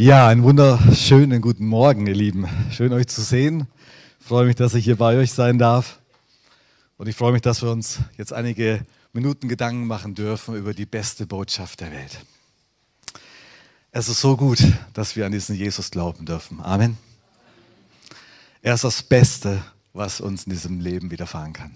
[0.00, 2.48] Ja, einen wunderschönen guten Morgen, ihr Lieben.
[2.70, 3.66] Schön euch zu sehen.
[4.20, 5.98] Ich freue mich, dass ich hier bei euch sein darf.
[6.98, 10.86] Und ich freue mich, dass wir uns jetzt einige Minuten Gedanken machen dürfen über die
[10.86, 12.20] beste Botschaft der Welt.
[13.90, 16.60] Es ist so gut, dass wir an diesen Jesus glauben dürfen.
[16.60, 16.96] Amen.
[18.62, 19.60] Er ist das Beste,
[19.94, 21.74] was uns in diesem Leben widerfahren kann.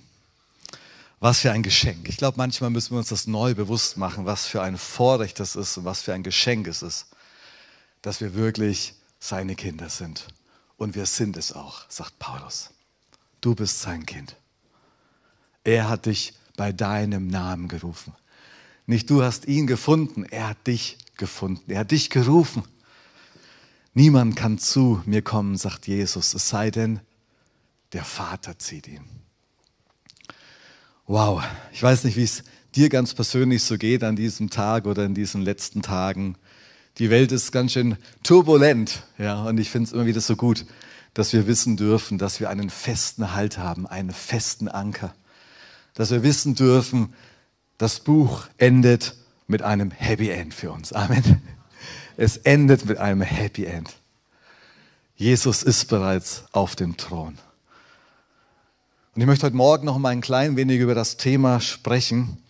[1.19, 2.09] Was für ein Geschenk.
[2.09, 5.57] Ich glaube, manchmal müssen wir uns das neu bewusst machen, was für ein Vorrecht das
[5.57, 7.07] ist und was für ein Geschenk es ist
[8.03, 10.27] dass wir wirklich seine Kinder sind.
[10.77, 12.71] Und wir sind es auch, sagt Paulus.
[13.41, 14.37] Du bist sein Kind.
[15.65, 18.15] Er hat dich bei deinem Namen gerufen.
[18.87, 21.71] Nicht du hast ihn gefunden, er hat dich gefunden.
[21.71, 22.65] Er hat dich gerufen.
[23.95, 27.01] Niemand kann zu mir kommen, sagt Jesus, es sei denn,
[27.93, 29.05] der Vater zieht ihn.
[31.07, 32.43] Wow, ich weiß nicht, wie es
[32.75, 36.37] dir ganz persönlich so geht an diesem Tag oder in diesen letzten Tagen
[36.99, 39.05] die Welt ist ganz schön turbulent.
[39.19, 40.67] Ja, und ich finde es immer wieder so gut,
[41.15, 45.15] dass wir wissen dürfen, dass wir einen festen Halt haben, einen festen Anker.
[45.95, 47.13] Dass wir wissen dürfen,
[47.79, 50.93] das Buch endet mit einem Happy End für uns.
[50.93, 51.43] Amen.
[52.17, 53.93] Es endet mit einem Happy End.
[55.17, 57.39] Jesus ist bereits auf dem Thron.
[59.15, 62.42] Und ich möchte heute Morgen noch mal ein klein wenig über das Thema sprechen,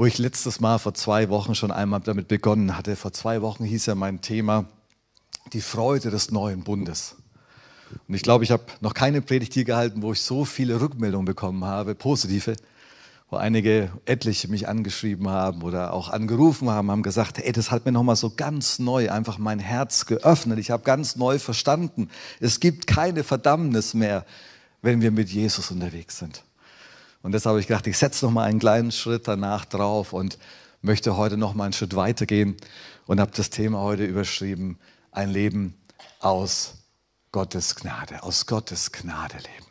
[0.00, 2.96] wo ich letztes Mal vor zwei Wochen schon einmal damit begonnen hatte.
[2.96, 4.64] Vor zwei Wochen hieß ja mein Thema
[5.52, 7.16] die Freude des neuen Bundes.
[8.08, 11.26] Und ich glaube, ich habe noch keine Predigt hier gehalten, wo ich so viele Rückmeldungen
[11.26, 12.56] bekommen habe, positive,
[13.28, 17.84] wo einige etliche mich angeschrieben haben oder auch angerufen haben, haben gesagt, hey, das hat
[17.84, 20.58] mir nochmal so ganz neu einfach mein Herz geöffnet.
[20.60, 22.08] Ich habe ganz neu verstanden,
[22.40, 24.24] es gibt keine Verdammnis mehr,
[24.80, 26.42] wenn wir mit Jesus unterwegs sind.
[27.22, 30.38] Und deshalb habe ich gedacht, ich setze noch mal einen kleinen Schritt danach drauf und
[30.82, 32.56] möchte heute noch mal einen Schritt weitergehen
[33.06, 34.78] und habe das Thema heute überschrieben,
[35.12, 35.74] ein Leben
[36.20, 36.74] aus
[37.32, 39.66] Gottes Gnade, aus Gottes Gnade leben.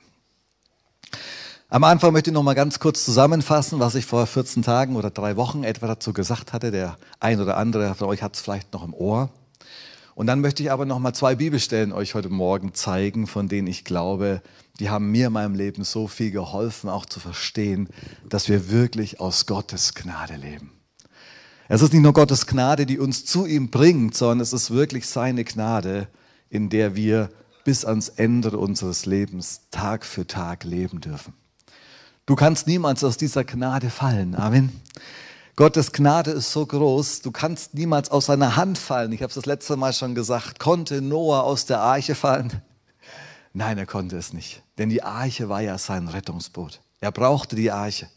[1.71, 5.11] Am Anfang möchte ich noch mal ganz kurz zusammenfassen, was ich vor 14 Tagen oder
[5.11, 6.71] drei Wochen etwa dazu gesagt hatte.
[6.71, 9.29] Der ein oder andere von euch hat es vielleicht noch im Ohr.
[10.19, 13.69] Und dann möchte ich aber noch mal zwei Bibelstellen euch heute Morgen zeigen, von denen
[13.69, 14.41] ich glaube,
[14.77, 17.87] die haben mir in meinem Leben so viel geholfen, auch zu verstehen,
[18.27, 20.71] dass wir wirklich aus Gottes Gnade leben.
[21.69, 25.07] Es ist nicht nur Gottes Gnade, die uns zu ihm bringt, sondern es ist wirklich
[25.07, 26.09] seine Gnade,
[26.49, 27.29] in der wir
[27.63, 31.33] bis ans Ende unseres Lebens Tag für Tag leben dürfen.
[32.25, 34.35] Du kannst niemals aus dieser Gnade fallen.
[34.35, 34.81] Amen.
[35.59, 39.11] Gottes Gnade ist so groß, du kannst niemals aus seiner Hand fallen.
[39.11, 40.57] Ich habe es das letzte Mal schon gesagt.
[40.57, 42.61] Konnte Noah aus der Arche fallen?
[43.51, 44.63] Nein, er konnte es nicht.
[44.77, 46.79] Denn die Arche war ja sein Rettungsboot.
[47.01, 48.07] Er brauchte die Arche.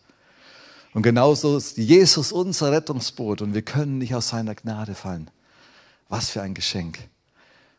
[0.95, 5.29] Und genauso ist Jesus unser Rettungsboot und wir können nicht aus seiner Gnade fallen.
[6.09, 7.01] Was für ein Geschenk.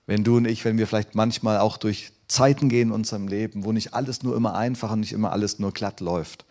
[0.05, 3.63] Wenn du und ich, wenn wir vielleicht manchmal auch durch Zeiten gehen in unserem Leben,
[3.63, 6.43] wo nicht alles nur immer einfach und nicht immer alles nur glatt läuft.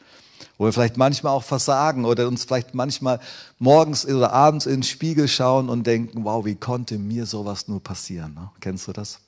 [0.58, 3.20] Wo wir vielleicht manchmal auch versagen oder uns vielleicht manchmal
[3.58, 7.82] morgens oder abends in den Spiegel schauen und denken, wow, wie konnte mir sowas nur
[7.82, 8.34] passieren?
[8.34, 8.50] Ne?
[8.60, 9.20] Kennst du das?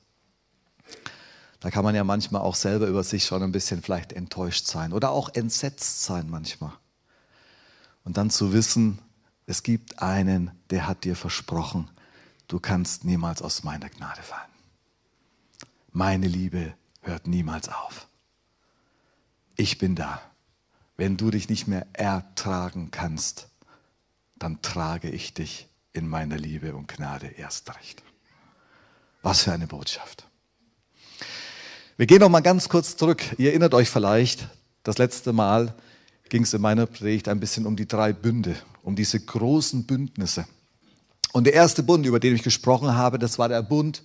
[1.61, 4.93] Da kann man ja manchmal auch selber über sich schon ein bisschen vielleicht enttäuscht sein
[4.93, 6.73] oder auch entsetzt sein manchmal.
[8.05, 8.99] Und dann zu wissen,
[9.47, 11.91] es gibt einen, der hat dir versprochen,
[12.49, 14.43] du kannst niemals aus meiner Gnade fallen.
[15.91, 18.09] Meine Liebe hört niemals auf.
[19.57, 20.21] Ich bin da.
[20.97, 23.49] Wenn du dich nicht mehr ertragen kannst,
[24.37, 28.03] dann trage ich dich in meiner Liebe und Gnade erst recht.
[29.23, 30.27] Was für eine Botschaft.
[31.97, 33.23] Wir gehen noch mal ganz kurz zurück.
[33.39, 34.49] Ihr erinnert euch vielleicht,
[34.83, 35.75] das letzte Mal
[36.29, 40.47] ging es in meiner Predigt ein bisschen um die drei Bünde, um diese großen Bündnisse.
[41.33, 44.03] Und der erste Bund, über den ich gesprochen habe, das war der Bund,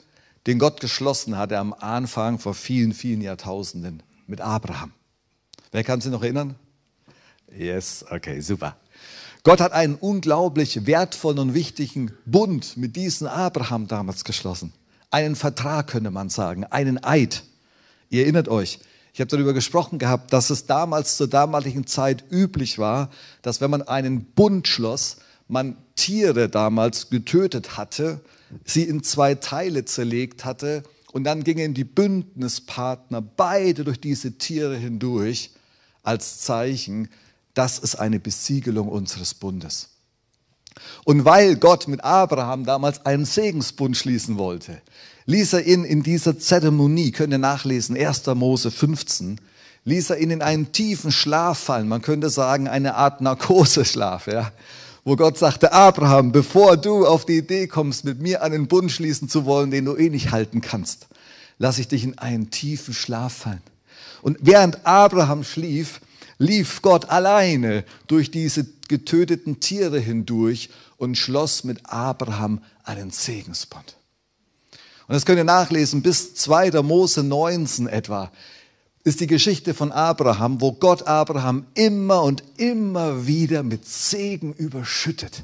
[0.47, 4.93] den Gott geschlossen hatte am Anfang vor vielen, vielen Jahrtausenden mit Abraham.
[5.71, 6.55] Wer kann sich noch erinnern?
[7.57, 8.77] Yes, okay, super.
[9.43, 14.73] Gott hat einen unglaublich wertvollen und wichtigen Bund mit diesem Abraham damals geschlossen.
[15.11, 17.43] Einen Vertrag könnte man sagen, einen Eid.
[18.09, 18.79] Ihr erinnert euch,
[19.13, 23.09] ich habe darüber gesprochen gehabt, dass es damals zur damaligen Zeit üblich war,
[23.41, 28.21] dass wenn man einen Bund schloss, man Tiere damals getötet hatte,
[28.65, 34.77] sie in zwei Teile zerlegt hatte und dann gingen die Bündnispartner beide durch diese Tiere
[34.77, 35.51] hindurch
[36.03, 37.09] als Zeichen,
[37.53, 39.89] das ist eine Besiegelung unseres Bundes.
[41.03, 44.81] Und weil Gott mit Abraham damals einen Segensbund schließen wollte,
[45.25, 48.25] ließ er ihn in dieser Zeremonie, könnt ihr nachlesen, 1.
[48.27, 49.39] Mose 15,
[49.85, 51.87] ließ er ihn in einen tiefen Schlaf fallen.
[51.87, 54.51] Man könnte sagen, eine Art Narkoseschlaf, ja.
[55.03, 59.29] wo Gott sagte, Abraham, bevor du auf die Idee kommst, mit mir einen Bund schließen
[59.29, 61.07] zu wollen, den du eh nicht halten kannst,
[61.57, 63.61] lasse ich dich in einen tiefen Schlaf fallen.
[64.21, 66.01] Und während Abraham schlief,
[66.39, 73.97] lief Gott alleine durch diese getöteten Tiere hindurch und schloss mit Abraham einen Segensbund.
[75.07, 76.81] Und das könnt ihr nachlesen bis 2.
[76.81, 78.31] Mose 19 etwa
[79.03, 85.43] ist die Geschichte von Abraham, wo Gott Abraham immer und immer wieder mit Segen überschüttet.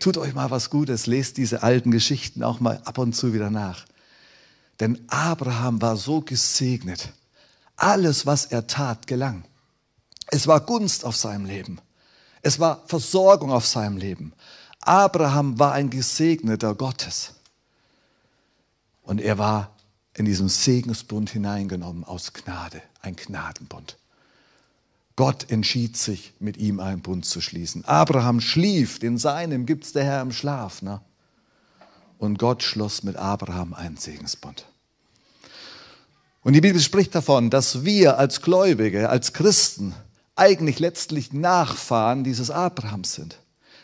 [0.00, 3.50] Tut euch mal was Gutes, lest diese alten Geschichten auch mal ab und zu wieder
[3.50, 3.84] nach.
[4.80, 7.12] Denn Abraham war so gesegnet.
[7.76, 9.44] Alles, was er tat, gelang.
[10.28, 11.80] Es war Gunst auf seinem Leben.
[12.42, 14.32] Es war Versorgung auf seinem Leben.
[14.80, 17.34] Abraham war ein Gesegneter Gottes.
[19.02, 19.76] Und er war
[20.14, 23.98] in diesen Segensbund hineingenommen aus Gnade, ein Gnadenbund.
[25.16, 27.84] Gott entschied sich, mit ihm einen Bund zu schließen.
[27.84, 30.82] Abraham schlief, in seinem gibt es der Herr im Schlaf.
[30.82, 31.00] Ne?
[32.18, 34.66] Und Gott schloss mit Abraham einen Segensbund.
[36.46, 39.94] Und die Bibel spricht davon, dass wir als Gläubige, als Christen
[40.36, 43.40] eigentlich letztlich Nachfahren dieses Abrahams sind.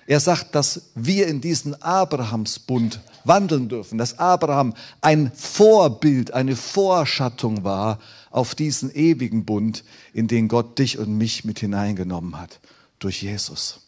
[0.06, 7.64] Er sagt, dass wir in diesen Abrahamsbund wandeln dürfen, dass Abraham ein Vorbild, eine Vorschattung
[7.64, 7.98] war
[8.30, 9.82] auf diesen ewigen Bund,
[10.12, 12.60] in den Gott dich und mich mit hineingenommen hat
[13.00, 13.80] durch Jesus.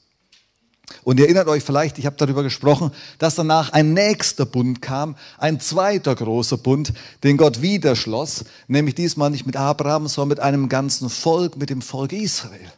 [1.02, 5.16] Und ihr erinnert euch vielleicht, ich habe darüber gesprochen, dass danach ein nächster Bund kam,
[5.38, 6.92] ein zweiter großer Bund,
[7.22, 11.70] den Gott wieder schloss, nämlich diesmal nicht mit Abraham, sondern mit einem ganzen Volk, mit
[11.70, 12.72] dem Volk Israel.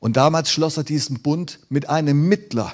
[0.00, 2.72] Und damals schloss er diesen Bund mit einem Mittler.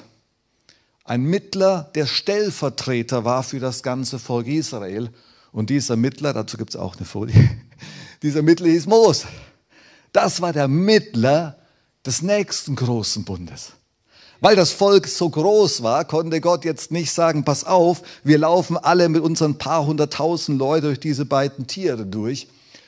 [1.03, 5.09] Ein Mittler, der Stellvertreter war für das ganze Volk Israel.
[5.51, 7.49] Und dieser Mittler, dazu gibt es auch eine Folie,
[8.23, 9.27] dieser Mittler hieß Mose.
[10.11, 11.57] Das war der Mittler
[12.05, 13.73] des nächsten großen Bundes.
[14.41, 18.77] Weil das Volk so groß war, konnte Gott jetzt nicht sagen, pass auf, wir laufen
[18.77, 22.47] alle mit unseren paar hunderttausend Leuten durch diese beiden Tiere durch,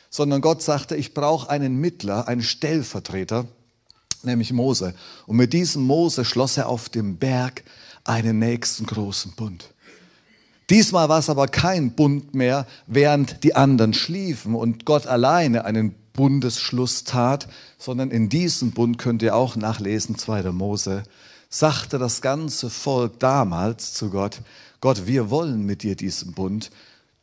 [0.09, 3.45] sondern Gott sagte, ich brauche einen Mittler, einen Stellvertreter,
[4.23, 4.93] nämlich Mose.
[5.25, 7.63] Und mit diesem Mose schloss er auf dem Berg
[8.03, 9.73] einen nächsten großen Bund.
[10.69, 15.95] Diesmal war es aber kein Bund mehr, während die anderen schliefen und Gott alleine einen
[16.17, 17.47] Bundesschluss tat,
[17.77, 20.51] sondern in diesem Bund könnt ihr auch nachlesen, 2.
[20.51, 21.03] Mose,
[21.49, 24.41] sagte das ganze Volk damals zu Gott,
[24.81, 26.71] Gott, wir wollen mit dir diesen Bund,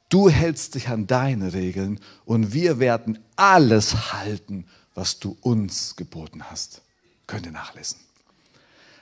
[0.08, 4.64] du hältst dich an deine Regeln und wir werden alles halten,
[4.94, 6.81] was du uns geboten hast.
[7.26, 7.99] Könnt ihr nachlesen.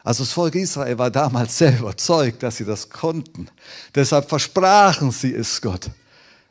[0.05, 3.49] Also das Volk Israel war damals sehr überzeugt, dass sie das konnten.
[3.95, 5.91] Deshalb versprachen sie es Gott.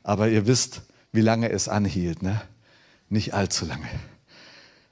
[0.03, 2.41] Aber ihr wisst, wie lange es anhielt, ne?
[3.11, 3.87] Nicht allzu lange.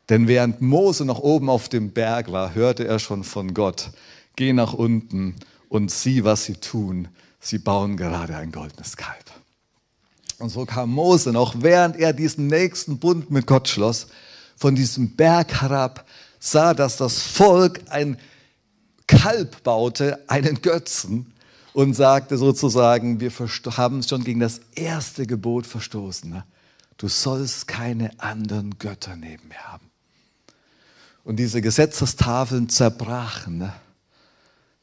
[0.10, 3.92] Denn während Mose noch oben auf dem Berg war, hörte er schon von Gott,
[4.36, 5.36] geh nach unten
[5.69, 7.07] und sieh, was sie tun.
[7.39, 9.24] Sie bauen gerade ein goldenes Kalb.
[10.38, 14.07] Und so kam Mose noch, während er diesen nächsten Bund mit Gott schloss,
[14.57, 16.06] von diesem Berg herab,
[16.39, 18.18] sah, dass das Volk ein
[19.07, 21.33] Kalb baute, einen Götzen,
[21.71, 23.31] und sagte sozusagen, wir
[23.77, 26.30] haben schon gegen das erste Gebot verstoßen.
[26.30, 26.44] Ne?
[27.00, 29.90] Du sollst keine anderen Götter neben mir haben.
[31.24, 33.60] Und diese Gesetzestafeln zerbrachen.
[33.60, 33.74] Ne?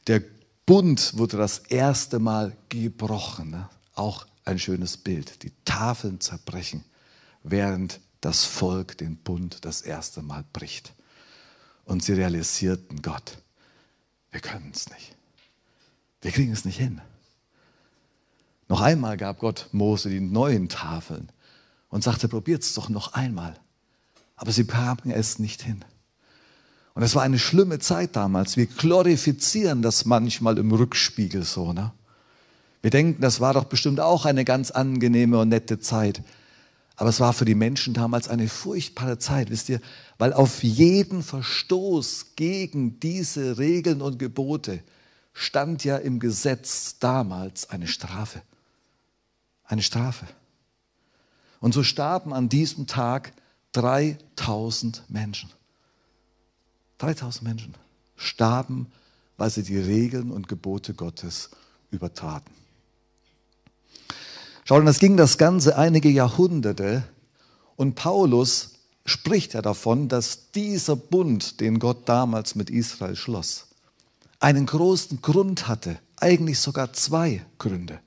[0.07, 0.23] Der
[0.65, 3.51] Bund wurde das erste Mal gebrochen.
[3.51, 3.69] Ne?
[3.93, 5.43] Auch ein schönes Bild.
[5.43, 6.83] Die Tafeln zerbrechen,
[7.43, 10.93] während das Volk den Bund das erste Mal bricht.
[11.85, 13.37] Und sie realisierten, Gott,
[14.31, 15.15] wir können es nicht.
[16.21, 16.99] Wir kriegen es nicht hin.
[18.69, 21.31] Noch einmal gab Gott Mose die neuen Tafeln
[21.97, 23.55] und sagte, probiert es doch noch einmal.
[24.35, 25.83] Aber sie kamen es nicht hin.
[26.93, 28.55] Und es war eine schlimme Zeit damals.
[28.55, 31.73] Wir glorifizieren das manchmal im Rückspiegel so.
[31.73, 31.91] Ne?
[32.83, 36.21] Wir denken, das war doch bestimmt auch eine ganz angenehme und nette Zeit.
[36.97, 39.81] Aber es war für die Menschen damals eine furchtbare Zeit, wisst ihr,
[40.19, 44.83] weil auf jeden Verstoß gegen diese Regeln und Gebote
[45.33, 48.43] stand ja im Gesetz damals eine Strafe.
[49.63, 50.27] Eine Strafe.
[51.59, 53.33] Und so starben an diesem Tag
[53.73, 55.49] 3000 Menschen.
[56.99, 57.73] 3000 Menschen
[58.15, 58.87] starben,
[59.37, 61.51] weil sie die Regeln und Gebote Gottes
[61.91, 62.51] übertraten.
[64.65, 67.03] Schaut, das ging das Ganze einige Jahrhunderte.
[67.75, 68.73] Und Paulus
[69.05, 73.67] spricht ja davon, dass dieser Bund, den Gott damals mit Israel schloss,
[74.39, 77.99] einen großen Grund hatte, eigentlich sogar zwei Gründe.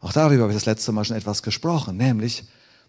[0.00, 2.44] Auch darüber habe ich das letzte Mal schon etwas gesprochen, nämlich,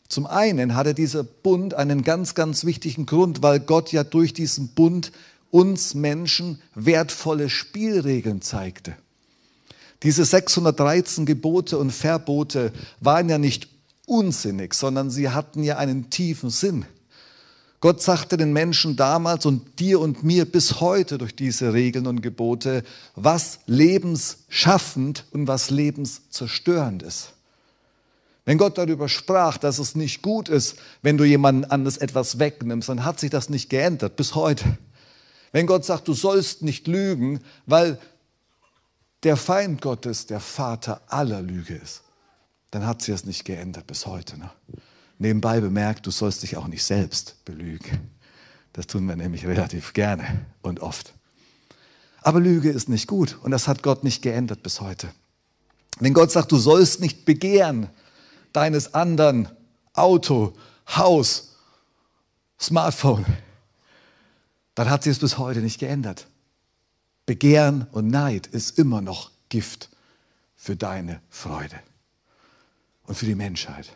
[0.08, 4.70] Zum einen hatte dieser Bund einen ganz, ganz wichtigen Grund, weil Gott ja durch diesen
[4.70, 5.12] Bund
[5.52, 8.96] uns Menschen wertvolle Spielregeln zeigte.
[10.02, 13.68] Diese 613 Gebote und Verbote waren ja nicht
[14.08, 16.86] unsinnig, sondern sie hatten ja einen tiefen Sinn.
[17.82, 22.22] Gott sagte den Menschen damals und dir und mir bis heute durch diese Regeln und
[22.22, 22.84] Gebote,
[23.16, 27.34] was lebensschaffend und was lebenszerstörend ist.
[28.44, 32.90] Wenn Gott darüber sprach, dass es nicht gut ist, wenn du jemanden anders etwas wegnimmst,
[32.90, 34.78] dann hat sich das nicht geändert bis heute.
[35.52, 38.00] Wenn Gott sagt, du sollst nicht lügen, weil
[39.24, 42.02] der Feind Gottes der Vater aller Lüge ist,
[42.72, 44.38] dann hat sich das nicht geändert bis heute.
[44.38, 44.50] Ne?
[45.20, 48.10] Nebenbei bemerkt, du sollst dich auch nicht selbst belügen.
[48.74, 51.14] Das tun wir nämlich relativ gerne und oft.
[52.22, 55.10] Aber Lüge ist nicht gut und das hat Gott nicht geändert bis heute.
[56.00, 57.90] Wenn Gott sagt, du sollst nicht begehren
[58.54, 59.50] deines anderen
[59.94, 60.54] Auto,
[60.88, 61.56] Haus,
[62.60, 63.26] Smartphone,
[64.76, 66.28] dann hat sich es bis heute nicht geändert.
[67.26, 69.90] Begehren und Neid ist immer noch Gift
[70.56, 71.78] für deine Freude
[73.04, 73.92] und für die Menschheit.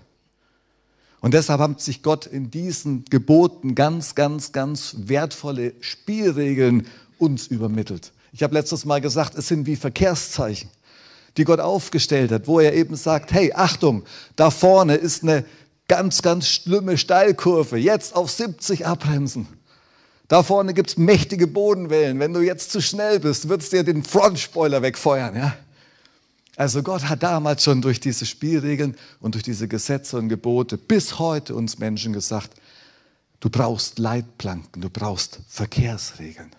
[1.23, 6.85] Und deshalb hat sich Gott in diesen Geboten ganz, ganz, ganz wertvolle Spielregeln
[7.17, 8.11] uns übermittelt.
[8.33, 10.69] Ich habe letztes Mal gesagt, es sind wie Verkehrszeichen,
[11.37, 14.03] die Gott aufgestellt hat, wo er eben sagt, hey, Achtung,
[14.35, 15.45] da vorne ist eine
[15.87, 19.47] ganz, ganz schlimme Steilkurve, jetzt auf 70 abbremsen.
[20.27, 22.19] Da vorne gibt es mächtige Bodenwellen.
[22.19, 25.37] Wenn du jetzt zu schnell bist, wird es dir den Frontspoiler wegfeuern.
[25.37, 25.55] Ja?
[26.55, 31.17] Also Gott hat damals schon durch diese Spielregeln und durch diese Gesetze und Gebote bis
[31.17, 32.51] heute uns Menschen gesagt,
[33.39, 36.51] du brauchst Leitplanken, du brauchst Verkehrsregeln.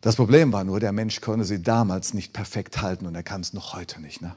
[0.00, 3.40] Das Problem war nur, der Mensch konnte sie damals nicht perfekt halten und er kann
[3.40, 4.20] es noch heute nicht.
[4.22, 4.36] Ne?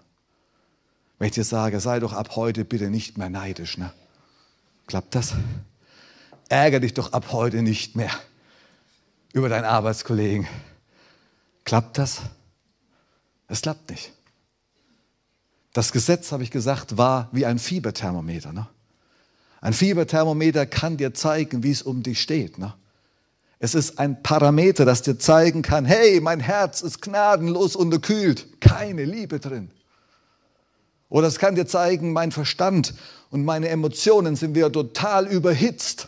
[1.18, 3.78] Wenn ich dir sage, sei doch ab heute bitte nicht mehr neidisch.
[3.78, 3.92] Ne?
[4.88, 5.34] Klappt das?
[6.50, 8.12] Ärger dich doch ab heute nicht mehr
[9.34, 10.48] über deinen Arbeitskollegen.
[11.64, 12.22] Klappt das?
[13.48, 14.15] Es klappt nicht.
[15.76, 18.54] Das Gesetz, habe ich gesagt, war wie ein Fieberthermometer.
[18.54, 18.66] Ne?
[19.60, 22.58] Ein Fieberthermometer kann dir zeigen, wie es um dich steht.
[22.58, 22.74] Ne?
[23.60, 29.04] Es ist ein Parameter, das dir zeigen kann, hey, mein Herz ist gnadenlos unterkühlt, keine
[29.04, 29.70] Liebe drin.
[31.10, 32.94] Oder es kann dir zeigen, mein Verstand
[33.30, 36.08] und meine Emotionen sind wieder total überhitzt,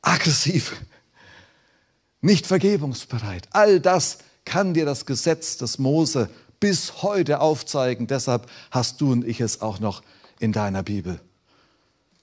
[0.00, 0.74] aggressiv,
[2.22, 3.46] nicht vergebungsbereit.
[3.50, 6.30] All das kann dir das Gesetz des Mose
[6.60, 8.06] bis heute aufzeigen.
[8.06, 10.02] Deshalb hast du und ich es auch noch
[10.38, 11.20] in deiner Bibel.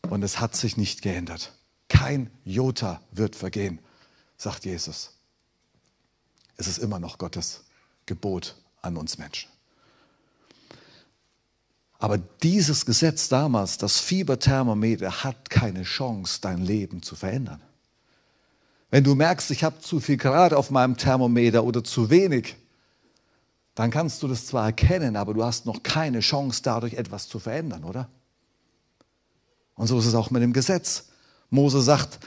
[0.10, 1.54] Und es hat sich nicht geändert.
[1.90, 3.80] Kein Jota wird vergehen,
[4.38, 5.12] sagt Jesus.
[6.58, 7.64] Es ist immer noch Gottes
[8.06, 9.50] Gebot an uns Menschen.
[12.00, 17.62] Aber dieses Gesetz damals, das Fieberthermometer, hat keine Chance, dein Leben zu verändern.
[18.90, 22.56] Wenn du merkst, ich habe zu viel Grad auf meinem Thermometer oder zu wenig,
[23.82, 27.40] dann kannst du das zwar erkennen, aber du hast noch keine Chance, dadurch etwas zu
[27.40, 28.10] verändern, oder?
[29.74, 31.06] Und so ist es auch mit dem Gesetz.
[31.50, 32.20] Mose sagt,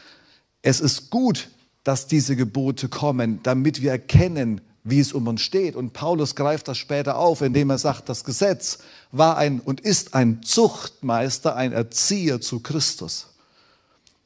[0.63, 1.51] es ist gut,
[1.85, 5.77] dass diese Gebote kommen, damit wir erkennen, wie es um uns steht.
[5.77, 8.79] Und Paulus greift das später auf, indem er sagt, das Gesetz
[9.13, 13.29] war ein und ist ein Zuchtmeister, ein Erzieher zu Christus.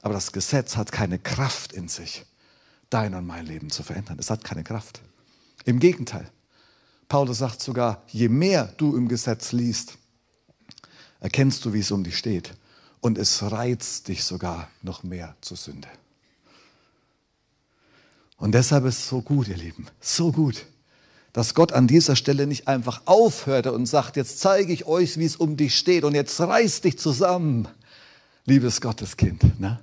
[0.01, 2.25] Aber das Gesetz hat keine Kraft in sich,
[2.89, 4.17] dein und mein Leben zu verändern.
[4.19, 5.03] Es hat keine Kraft.
[5.67, 6.31] Im Gegenteil.
[7.09, 9.97] Paulus sagt sogar, je mehr du im Gesetz liest,
[11.21, 12.55] erkennst du, wie es um dich steht.
[13.01, 15.89] Und es reizt dich sogar noch mehr zur Sünde.
[18.37, 20.67] Und deshalb ist es so gut, ihr Lieben, so gut,
[21.33, 25.25] dass Gott an dieser Stelle nicht einfach aufhörte und sagt, jetzt zeige ich euch, wie
[25.25, 27.69] es um dich steht und jetzt reiß dich zusammen,
[28.45, 29.61] liebes Gotteskind.
[29.61, 29.81] Ne?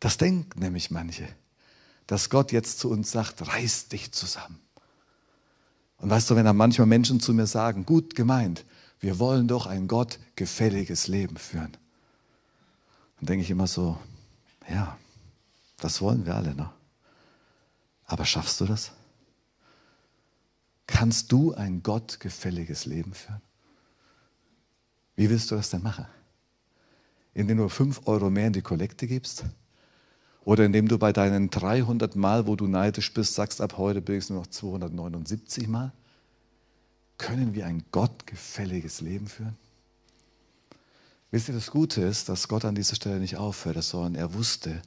[0.00, 1.28] Das denken nämlich manche,
[2.06, 4.58] dass Gott jetzt zu uns sagt, reiß dich zusammen.
[6.02, 8.64] Und weißt du, wenn dann manchmal Menschen zu mir sagen, gut gemeint,
[8.98, 11.76] wir wollen doch ein Gott gefälliges Leben führen,
[13.18, 13.96] dann denke ich immer so,
[14.68, 14.98] ja,
[15.78, 16.72] das wollen wir alle noch.
[18.04, 18.90] Aber schaffst du das?
[20.88, 23.40] Kannst du ein Gott gefälliges Leben führen?
[25.14, 26.06] Wie willst du das denn machen?
[27.32, 29.44] Indem du fünf Euro mehr in die Kollekte gibst?
[30.44, 34.18] Oder indem du bei deinen 300 Mal, wo du neidisch bist, sagst, ab heute bin
[34.18, 35.92] ich nur noch 279 Mal?
[37.18, 39.56] Können wir ein gottgefälliges Leben führen?
[41.30, 44.82] Wisst ihr, das Gute ist, dass Gott an dieser Stelle nicht aufhört, sondern er wusste,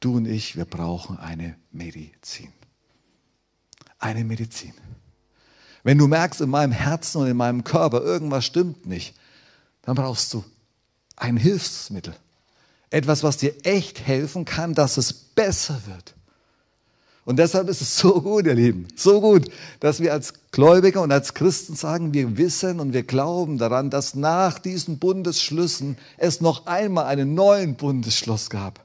[0.00, 2.52] du und ich, wir brauchen eine Medizin.
[3.98, 4.72] Eine Medizin.
[5.84, 9.14] Wenn du merkst, in meinem Herzen und in meinem Körper irgendwas stimmt nicht,
[9.82, 10.44] dann brauchst du
[11.16, 12.16] ein Hilfsmittel.
[12.90, 16.14] Etwas, was dir echt helfen kann, dass es besser wird.
[17.28, 21.12] Und deshalb ist es so gut, ihr Lieben, so gut, dass wir als Gläubiger und
[21.12, 26.64] als Christen sagen, wir wissen und wir glauben daran, dass nach diesen Bundesschlüssen es noch
[26.64, 28.82] einmal einen neuen Bundesschluss gab.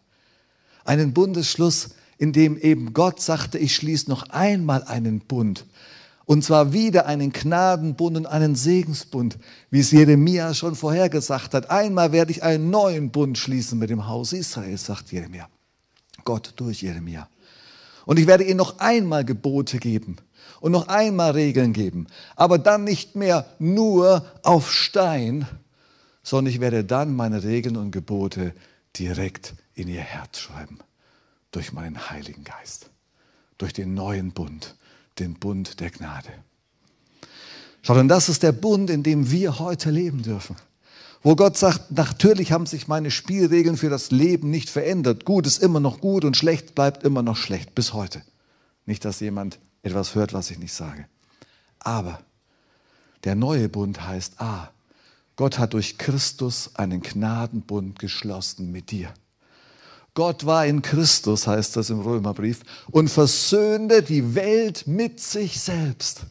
[0.84, 5.66] Einen Bundesschluss, in dem eben Gott sagte, ich schließe noch einmal einen Bund.
[6.26, 9.38] Und zwar wieder einen Gnadenbund und einen Segensbund,
[9.70, 11.70] wie es Jeremia schon vorhergesagt hat.
[11.70, 15.50] Einmal werde ich einen neuen Bund schließen mit dem Haus Israel, sagt Jeremia.
[16.24, 17.28] Gott durch Jeremia.
[18.06, 20.18] Und ich werde ihnen noch einmal Gebote geben
[20.62, 22.08] und noch einmal Regeln geben.
[22.36, 25.46] Aber dann nicht mehr nur auf Stein,
[26.24, 28.54] sondern ich werde dann meine Regeln und Gebote
[28.98, 30.80] direkt in ihr Herz schreiben.
[31.52, 32.90] Durch meinen Heiligen Geist.
[33.58, 34.76] Durch den neuen Bund,
[35.20, 36.30] den Bund der Gnade.
[37.82, 40.56] Schaut, und das ist der Bund, in dem wir heute leben dürfen
[41.24, 45.24] wo Gott sagt, natürlich haben sich meine Spielregeln für das Leben nicht verändert.
[45.24, 48.22] Gut ist immer noch gut und schlecht bleibt immer noch schlecht, bis heute.
[48.86, 51.08] Nicht, dass jemand etwas hört, was ich nicht sage.
[51.80, 52.20] Aber
[53.24, 54.70] der neue Bund heißt, ah,
[55.38, 59.14] Gott hat durch Christus einen Gnadenbund geschlossen mit dir.
[60.14, 66.22] Gott war in Christus, heißt das im Römerbrief, und versöhnte die Welt mit sich selbst.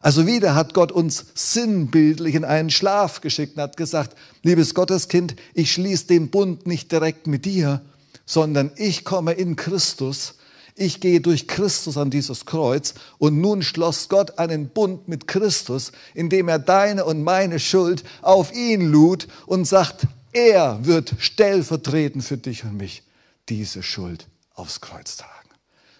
[0.00, 5.36] Also wieder hat Gott uns sinnbildlich in einen Schlaf geschickt und hat gesagt, liebes Gotteskind,
[5.54, 7.82] ich schließe den Bund nicht direkt mit dir,
[8.26, 10.34] sondern ich komme in Christus.
[10.74, 15.92] Ich gehe durch Christus an dieses Kreuz und nun schloss Gott einen Bund mit Christus,
[16.14, 22.38] indem er deine und meine Schuld auf ihn lud und sagt, er wird stellvertretend für
[22.38, 23.02] dich und mich
[23.48, 25.48] diese Schuld aufs Kreuz tragen.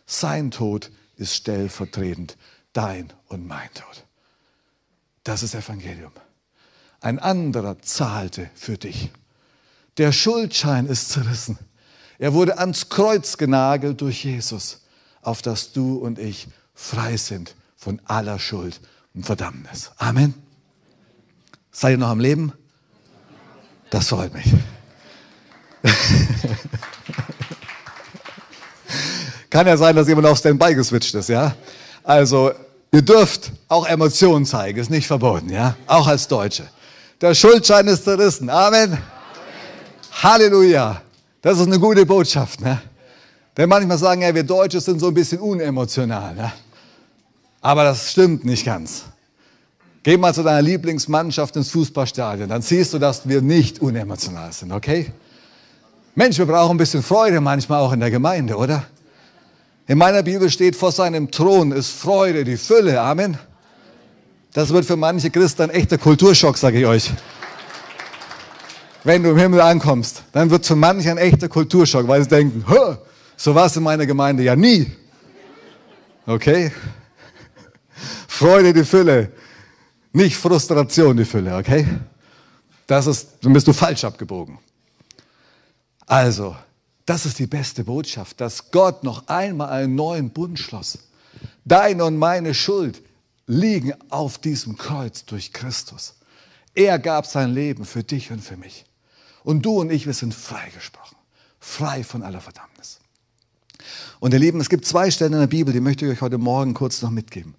[0.07, 2.37] Sein Tod ist stellvertretend
[2.73, 4.05] dein und mein Tod.
[5.25, 6.13] Das ist Evangelium.
[7.01, 9.11] Ein anderer zahlte für dich.
[9.99, 11.59] Der Schuldschein ist zerrissen.
[12.19, 14.83] Er wurde ans Kreuz genagelt durch Jesus,
[15.21, 18.81] auf das du und ich frei sind von aller Schuld
[19.15, 19.91] und Verdammnis.
[19.97, 20.35] Amen.
[21.71, 22.53] Seid ihr noch am Leben?
[23.93, 24.47] Das freut mich.
[29.51, 31.55] Kann ja sein, dass jemand auf Standby geswitcht ist, ja?
[32.03, 32.53] Also,
[32.91, 35.77] ihr dürft auch Emotionen zeigen, ist nicht verboten, ja?
[35.87, 36.67] Auch als Deutsche.
[37.21, 38.49] Der Schuldschein ist zerrissen.
[38.49, 38.93] Amen.
[38.95, 39.03] Amen.
[40.23, 41.03] Halleluja.
[41.43, 42.81] Das ist eine gute Botschaft, ne?
[43.59, 46.51] Denn manchmal sagen ja, wir Deutsche sind so ein bisschen unemotional, ne?
[47.61, 49.03] Aber das stimmt nicht ganz.
[50.03, 54.73] Geh mal zu deiner Lieblingsmannschaft ins Fußballstadion, dann siehst du, dass wir nicht unemotional sind,
[54.73, 55.13] okay?
[56.17, 58.85] Mensch, wir brauchen ein bisschen Freude manchmal auch in der Gemeinde, oder?
[59.87, 63.01] In meiner Bibel steht, vor seinem Thron ist Freude, die Fülle.
[63.01, 63.39] Amen.
[64.53, 67.11] Das wird für manche Christen ein echter Kulturschock, sage ich euch.
[69.05, 72.65] Wenn du im Himmel ankommst, dann wird für manche ein echter Kulturschock, weil sie denken,
[73.37, 74.93] so war es in meiner Gemeinde ja nie.
[76.27, 76.71] Okay?
[78.29, 79.33] Freude, die Fülle.
[80.13, 81.87] Nicht Frustration, die Fülle, okay?
[82.87, 84.59] Das ist, dann bist du falsch abgebogen.
[86.07, 86.57] Also,
[87.07, 90.99] das ist die beste Botschaft, dass Gott noch einmal einen neuen Bund schloss.
[91.65, 93.03] Deine und meine Schuld
[93.47, 96.15] liegen auf diesem Kreuz durch Christus.
[96.75, 98.85] Er gab sein Leben für dich und für mich.
[99.45, 101.17] Und du und ich, wir sind freigesprochen.
[101.61, 103.01] Frei von aller Verdammnis.
[104.21, 106.39] Und ihr Lieben, es gibt zwei Stellen in der Bibel, die möchte ich euch heute
[106.39, 107.55] Morgen kurz noch mitgeben,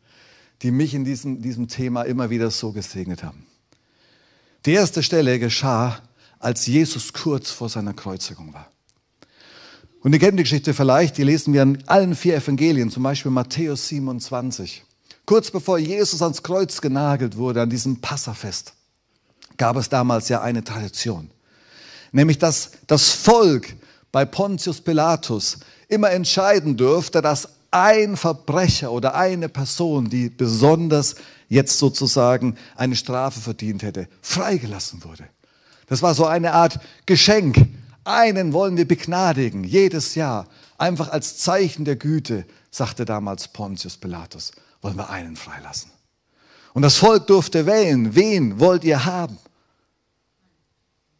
[0.63, 3.45] die mich in diesem, diesem Thema immer wieder so gesegnet haben.
[4.65, 5.99] Die erste Stelle geschah,
[6.39, 8.71] als Jesus kurz vor seiner Kreuzigung war.
[10.02, 13.32] Und ihr kennt die Geschichte vielleicht, die lesen wir in allen vier Evangelien, zum Beispiel
[13.32, 14.84] Matthäus 27.
[15.26, 18.73] Kurz bevor Jesus ans Kreuz genagelt wurde, an diesem Passafest,
[19.58, 21.30] gab es damals ja eine Tradition.
[22.12, 23.76] Nämlich, dass das Volk
[24.12, 31.15] bei Pontius Pilatus immer entscheiden dürfte, dass ein Verbrecher oder eine Person, die besonders
[31.49, 35.25] jetzt sozusagen eine Strafe verdient hätte, freigelassen wurde.
[35.88, 37.67] Das war so eine Art Geschenk
[38.03, 44.51] einen wollen wir begnadigen, jedes Jahr, einfach als Zeichen der Güte, sagte damals Pontius Pilatus,
[44.81, 45.91] wollen wir einen freilassen.
[46.73, 49.38] Und das Volk durfte wählen, wen wollt ihr haben?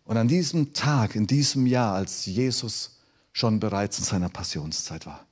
[0.04, 2.98] Und an diesem Tag, in diesem Jahr, als Jesus
[3.32, 5.26] schon bereits in seiner Passionszeit war,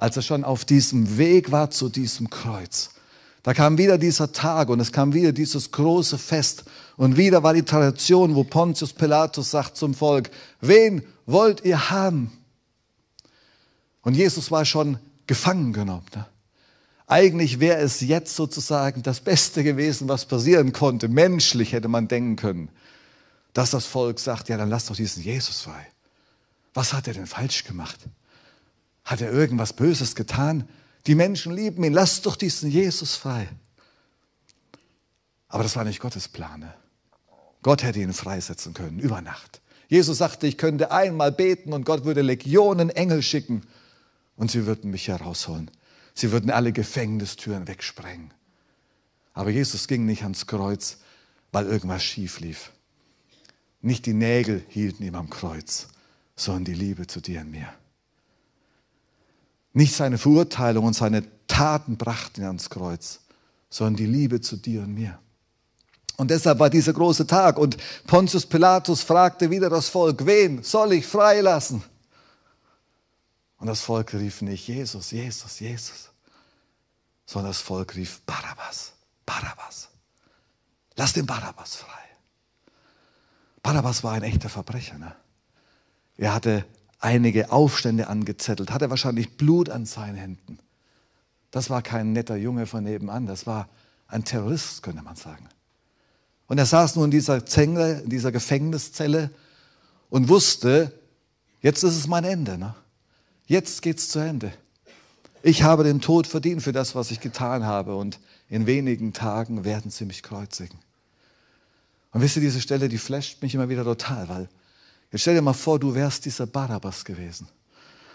[0.00, 2.90] als er schon auf diesem Weg war zu diesem Kreuz,
[3.42, 6.64] da kam wieder dieser Tag und es kam wieder dieses große Fest.
[6.96, 12.32] Und wieder war die Tradition, wo Pontius Pilatus sagt zum Volk, wen wollt ihr haben?
[14.02, 16.06] Und Jesus war schon gefangen genommen.
[16.14, 16.26] Ne?
[17.06, 21.08] Eigentlich wäre es jetzt sozusagen das Beste gewesen, was passieren konnte.
[21.08, 22.70] Menschlich hätte man denken können.
[23.52, 25.86] dass das Volk sagt, ja, dann lass doch diesen Jesus frei.
[26.72, 27.98] Was hat er denn falsch gemacht?
[29.04, 30.68] Hat er irgendwas Böses getan?
[31.06, 33.48] Die Menschen lieben ihn, lass doch diesen Jesus frei.
[35.48, 36.74] Aber das war nicht Gottes Plane.
[37.62, 39.60] Gott hätte ihn freisetzen können, über Nacht.
[39.88, 43.62] Jesus sagte, ich könnte einmal beten und Gott würde Legionen Engel schicken
[44.36, 45.70] und sie würden mich herausholen.
[46.14, 48.32] Sie würden alle Gefängnistüren wegsprengen.
[49.34, 50.98] Aber Jesus ging nicht ans Kreuz,
[51.50, 52.70] weil irgendwas schief lief.
[53.82, 55.88] Nicht die Nägel hielten ihm am Kreuz,
[56.36, 57.72] sondern die Liebe zu dir und mir.
[59.72, 63.20] Nicht seine Verurteilung und seine Taten brachten ihn ans Kreuz,
[63.68, 65.18] sondern die Liebe zu dir und mir.
[66.16, 70.92] Und deshalb war dieser große Tag und Pontius Pilatus fragte wieder das Volk, wen soll
[70.92, 71.82] ich freilassen?
[73.58, 76.10] Und das Volk rief nicht Jesus, Jesus, Jesus,
[77.26, 78.92] sondern das Volk rief Barabbas,
[79.24, 79.88] Barabbas.
[80.96, 82.00] Lass den Barabbas frei.
[83.62, 84.98] Barabbas war ein echter Verbrecher.
[84.98, 85.14] Ne?
[86.16, 86.64] Er hatte
[87.00, 90.58] einige Aufstände angezettelt, hatte wahrscheinlich Blut an seinen Händen.
[91.50, 93.68] Das war kein netter Junge von nebenan, das war
[94.06, 95.48] ein Terrorist, könnte man sagen.
[96.46, 99.30] Und er saß nun in dieser Zelle, in dieser Gefängniszelle
[100.10, 100.92] und wusste,
[101.62, 102.58] jetzt ist es mein Ende.
[102.58, 102.74] Ne?
[103.46, 104.52] Jetzt es zu Ende.
[105.42, 109.64] Ich habe den Tod verdient für das, was ich getan habe und in wenigen Tagen
[109.64, 110.78] werden sie mich kreuzigen.
[112.12, 114.48] Und wisst ihr, diese Stelle, die flasht mich immer wieder total, weil
[115.10, 117.48] jetzt stell dir mal vor, du wärst dieser Barabbas gewesen.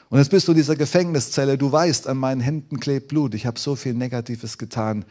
[0.09, 3.45] Und jetzt bist du in dieser Gefängniszelle, du weißt, an meinen Händen klebt Blut, ich
[3.45, 5.05] habe so viel Negatives getan,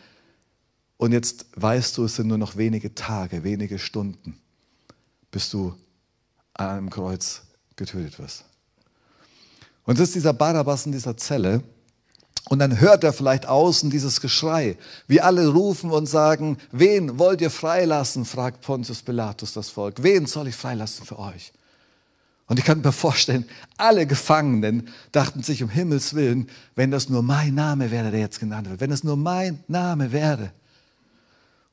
[0.96, 4.40] und jetzt weißt du, es sind nur noch wenige Tage, wenige Stunden,
[5.30, 5.74] bis du
[6.54, 7.42] an einem Kreuz
[7.76, 8.44] getötet wirst.
[9.84, 11.62] Und es ist dieser Barabbas in dieser Zelle.
[12.48, 17.40] Und dann hört er vielleicht außen dieses Geschrei, wie alle rufen und sagen, wen wollt
[17.40, 18.24] ihr freilassen?
[18.24, 20.02] fragt Pontius Pilatus das Volk.
[20.02, 21.52] Wen soll ich freilassen für euch?
[22.46, 23.46] Und ich kann mir vorstellen,
[23.78, 28.40] alle Gefangenen dachten sich um Himmels Willen, wenn das nur mein Name wäre, der jetzt
[28.40, 30.52] genannt wird, wenn es nur mein Name wäre,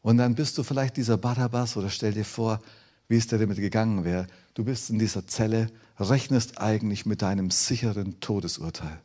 [0.01, 2.61] und dann bist du vielleicht dieser Barabbas oder stell dir vor,
[3.07, 4.27] wie es dir damit gegangen wäre.
[4.53, 5.67] Du bist in dieser Zelle,
[5.99, 8.99] rechnest eigentlich mit deinem sicheren Todesurteil.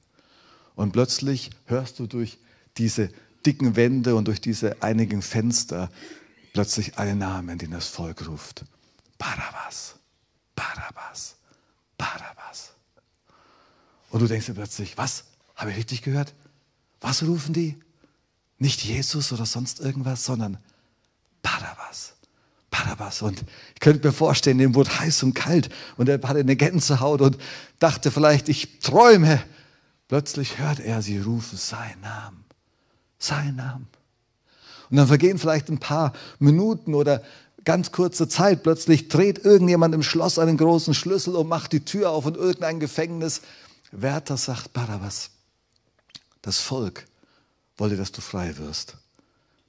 [0.75, 2.39] Und plötzlich hörst du durch
[2.79, 3.11] diese
[3.45, 5.91] dicken Wände und durch diese einigen Fenster
[6.53, 8.65] plötzlich einen Namen, den das Volk ruft.
[9.19, 9.97] Barabbas,
[10.55, 11.36] Barabbas,
[11.99, 12.73] Barabbas.
[14.11, 15.25] Und du denkst dir plötzlich, was?
[15.55, 16.35] Habe ich richtig gehört?
[17.01, 17.79] Was rufen die?
[18.59, 20.59] Nicht Jesus oder sonst irgendwas, sondern
[21.43, 22.15] Barabbas.
[22.71, 23.23] Barabbas.
[23.23, 27.21] Und ich könnte mir vorstellen, dem wurde heiß und kalt und er hatte eine Gänsehaut
[27.21, 27.39] und
[27.79, 29.43] dachte vielleicht, ich träume.
[30.09, 32.45] Plötzlich hört er sie rufen, seinen Namen,
[33.19, 33.89] seinen Namen.
[34.89, 37.23] Und dann vergehen vielleicht ein paar Minuten oder
[37.67, 38.63] ganz kurze Zeit.
[38.63, 42.81] Plötzlich dreht irgendjemand im Schloss einen großen Schlüssel und macht die Tür auf und irgendein
[42.81, 45.31] Gefängniswärter sagt, Barabbas,
[46.41, 47.05] das Volk
[47.77, 48.97] wollte, dass du frei wirst.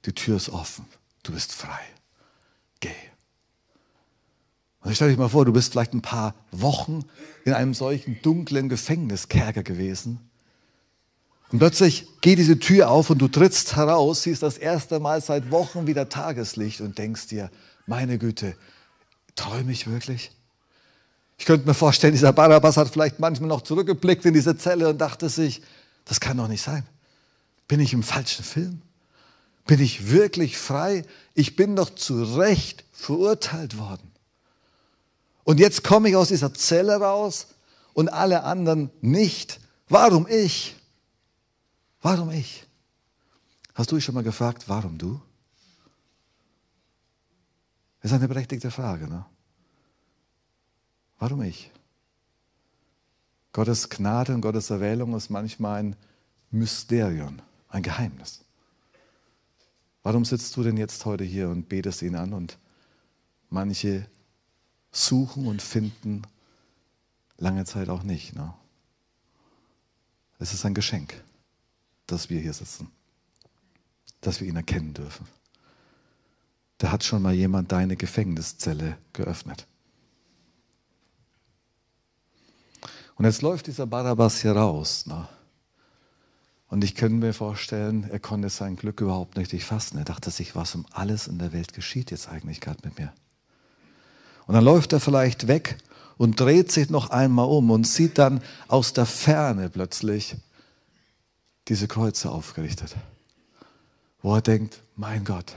[0.06, 0.86] Die Tür ist offen.
[1.24, 1.80] Du bist frei.
[2.80, 2.94] Geh.
[4.80, 7.04] Und ich stelle dich mal vor, du bist vielleicht ein paar Wochen
[7.44, 10.20] in einem solchen dunklen Gefängniskerker gewesen.
[11.50, 15.50] Und plötzlich geht diese Tür auf und du trittst heraus, siehst das erste Mal seit
[15.50, 17.50] Wochen wieder Tageslicht und denkst dir,
[17.88, 18.56] meine Güte,
[19.34, 20.30] träume ich wirklich?
[21.38, 24.98] Ich könnte mir vorstellen, dieser Barabbas hat vielleicht manchmal noch zurückgeblickt in diese Zelle und
[24.98, 25.62] dachte sich,
[26.04, 26.84] das kann doch nicht sein.
[27.68, 28.82] Bin ich im falschen Film?
[29.66, 31.04] Bin ich wirklich frei?
[31.34, 34.10] Ich bin doch zu Recht verurteilt worden.
[35.44, 37.48] Und jetzt komme ich aus dieser Zelle raus
[37.94, 39.60] und alle anderen nicht.
[39.88, 40.76] Warum ich?
[42.02, 42.66] Warum ich?
[43.74, 45.20] Hast du dich schon mal gefragt, warum du?
[48.00, 49.08] Das ist eine berechtigte Frage.
[49.08, 49.24] Ne?
[51.18, 51.72] Warum ich?
[53.52, 55.96] Gottes Gnade und Gottes Erwählung ist manchmal ein
[56.50, 58.44] Mysterium, ein Geheimnis.
[60.02, 62.58] Warum sitzt du denn jetzt heute hier und betest ihn an und
[63.50, 64.08] manche
[64.92, 66.22] suchen und finden
[67.36, 68.34] lange Zeit auch nicht?
[68.34, 68.54] Ne?
[70.38, 71.22] Es ist ein Geschenk,
[72.06, 72.90] dass wir hier sitzen,
[74.20, 75.26] dass wir ihn erkennen dürfen.
[76.78, 79.66] Da hat schon mal jemand deine Gefängniszelle geöffnet.
[83.16, 85.06] Und jetzt läuft dieser Barabbas hier raus.
[85.06, 85.28] Ne?
[86.68, 89.98] Und ich könnte mir vorstellen, er konnte sein Glück überhaupt nicht fassen.
[89.98, 93.12] Er dachte sich, was um alles in der Welt geschieht jetzt eigentlich gerade mit mir.
[94.46, 95.78] Und dann läuft er vielleicht weg
[96.16, 100.36] und dreht sich noch einmal um und sieht dann aus der Ferne plötzlich
[101.66, 102.94] diese Kreuze aufgerichtet.
[104.22, 105.54] Wo er denkt, mein Gott,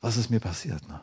[0.00, 0.86] was ist mir passiert?
[0.88, 1.00] Ne?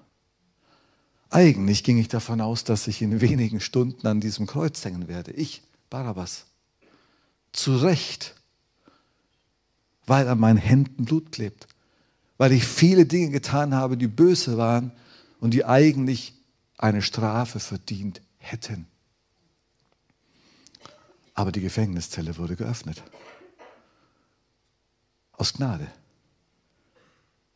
[1.30, 5.32] Eigentlich ging ich davon aus, dass ich in wenigen Stunden an diesem Kreuz hängen werde.
[5.32, 6.46] Ich, Barabbas.
[7.52, 8.36] Zu Recht.
[10.06, 11.68] Weil an meinen Händen Blut klebt.
[12.38, 14.92] Weil ich viele Dinge getan habe, die böse waren
[15.40, 16.34] und die eigentlich
[16.78, 18.88] eine Strafe verdient hätten.
[21.34, 23.04] Aber die Gefängniszelle wurde geöffnet.
[25.34, 25.88] Aus Gnade.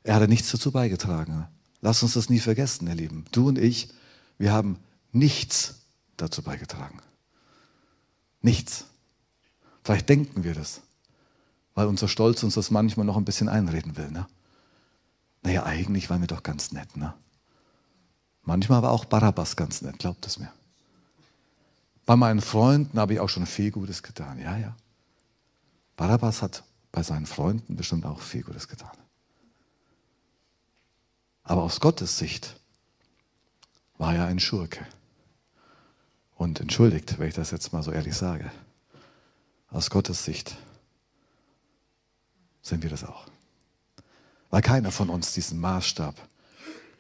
[0.04, 1.48] Er hatte nichts dazu beigetragen.
[1.82, 3.26] Lass uns das nie vergessen, ihr Lieben.
[3.32, 3.90] Du und ich,
[4.38, 4.78] wir haben
[5.12, 5.82] nichts
[6.18, 7.00] dazu beigetragen.
[8.42, 8.86] Nichts.
[9.84, 10.82] Vielleicht denken wir das,
[11.74, 14.12] weil unser Stolz uns das manchmal noch ein bisschen einreden will.
[14.12, 14.28] Ne?
[15.44, 16.96] Naja, eigentlich waren wir doch ganz nett.
[16.98, 17.14] Ne?
[18.44, 20.52] Manchmal war auch Barabbas ganz nett, glaubt es mir.
[22.06, 24.40] Bei meinen Freunden habe ich auch schon viel Gutes getan.
[24.40, 24.76] Ja, ja.
[25.96, 28.92] Barabbas hat bei seinen Freunden bestimmt auch viel Gutes getan.
[31.44, 32.56] Aber aus Gottes Sicht
[33.98, 34.86] war er ein Schurke.
[36.36, 38.52] Und entschuldigt, wenn ich das jetzt mal so ehrlich sage,
[39.70, 40.58] aus Gottes Sicht
[42.62, 43.28] sind wir das auch.
[44.50, 46.16] Weil keiner von uns diesen Maßstab,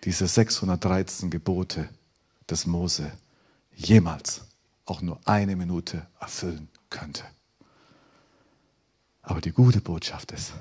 [0.03, 1.89] diese 613 Gebote
[2.49, 3.11] des Mose
[3.73, 4.41] jemals
[4.85, 7.23] auch nur eine Minute erfüllen könnte.
[9.21, 10.53] Aber die gute Botschaft ist,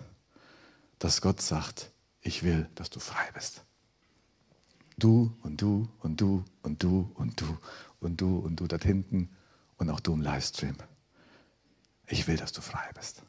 [0.99, 1.91] dass Gott sagt,
[2.21, 3.63] ich will, dass du frei bist.
[5.01, 7.59] Du und du und du und du und du
[8.01, 9.29] und du und du dort hinten
[9.79, 10.77] und auch du im Livestream.
[12.07, 13.23] Ich will, dass du frei bist.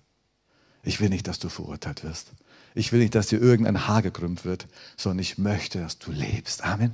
[0.83, 2.31] Ich will nicht, dass du verurteilt wirst.
[2.73, 6.63] Ich will nicht, dass dir irgendein Haar gekrümmt wird, sondern ich möchte, dass du lebst.
[6.63, 6.91] Amen.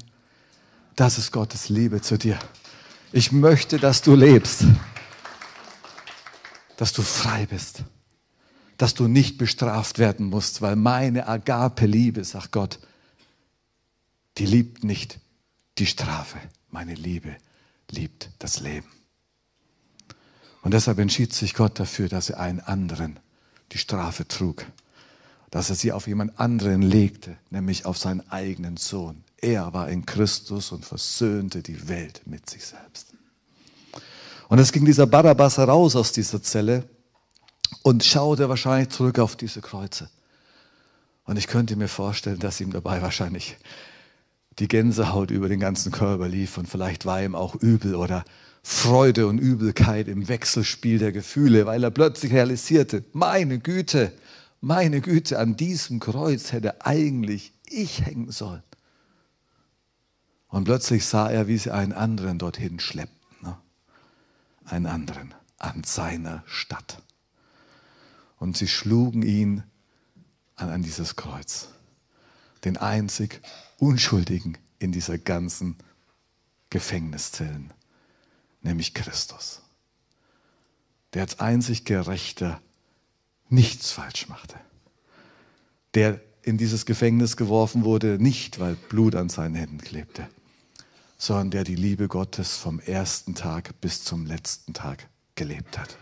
[0.96, 2.38] Das ist Gottes Liebe zu dir.
[3.12, 4.66] Ich möchte, dass du lebst,
[6.76, 7.84] dass du frei bist,
[8.78, 12.80] dass du nicht bestraft werden musst, weil meine Agape-Liebe, sagt Gott,
[14.38, 15.20] die liebt nicht
[15.78, 16.40] die Strafe.
[16.70, 17.36] Meine Liebe
[17.90, 18.88] liebt das Leben.
[20.62, 23.20] Und deshalb entschied sich Gott dafür, dass er einen anderen
[23.72, 24.66] die Strafe trug,
[25.50, 29.24] dass er sie auf jemand anderen legte, nämlich auf seinen eigenen Sohn.
[29.38, 33.14] Er war in Christus und versöhnte die Welt mit sich selbst.
[34.50, 36.90] Und es ging dieser Barabbas heraus aus dieser Zelle
[37.84, 40.10] und schaute wahrscheinlich zurück auf diese Kreuze.
[41.26, 43.58] Und ich könnte mir vorstellen, dass ihm dabei wahrscheinlich
[44.60, 48.26] die Gänsehaut über den ganzen Körper lief und vielleicht war ihm auch übel oder
[48.64, 54.12] Freude und Übelkeit im Wechselspiel der Gefühle, weil er plötzlich realisierte, meine Güte,
[54.60, 58.64] meine Güte, an diesem Kreuz hätte eigentlich ich hängen sollen.
[60.50, 63.58] Und plötzlich sah er, wie sie einen anderen dorthin schleppten, ne?
[64.66, 67.02] einen anderen an seiner Stadt.
[68.40, 69.64] Und sie schlugen ihn
[70.56, 71.70] an, an dieses Kreuz,
[72.64, 73.42] den einzig
[73.80, 75.76] Unschuldigen in dieser ganzen
[76.70, 77.74] Gefängniszellen,
[78.62, 79.62] nämlich Christus,
[81.14, 82.62] der als einzig Gerechter
[83.50, 84.60] nichts falsch machte,
[85.94, 90.28] der in dieses Gefängnis geworfen wurde, nicht weil Blut an seinen Händen klebte,
[91.18, 95.98] sondern der die Liebe Gottes vom ersten Tag bis zum letzten Tag gelebt hat.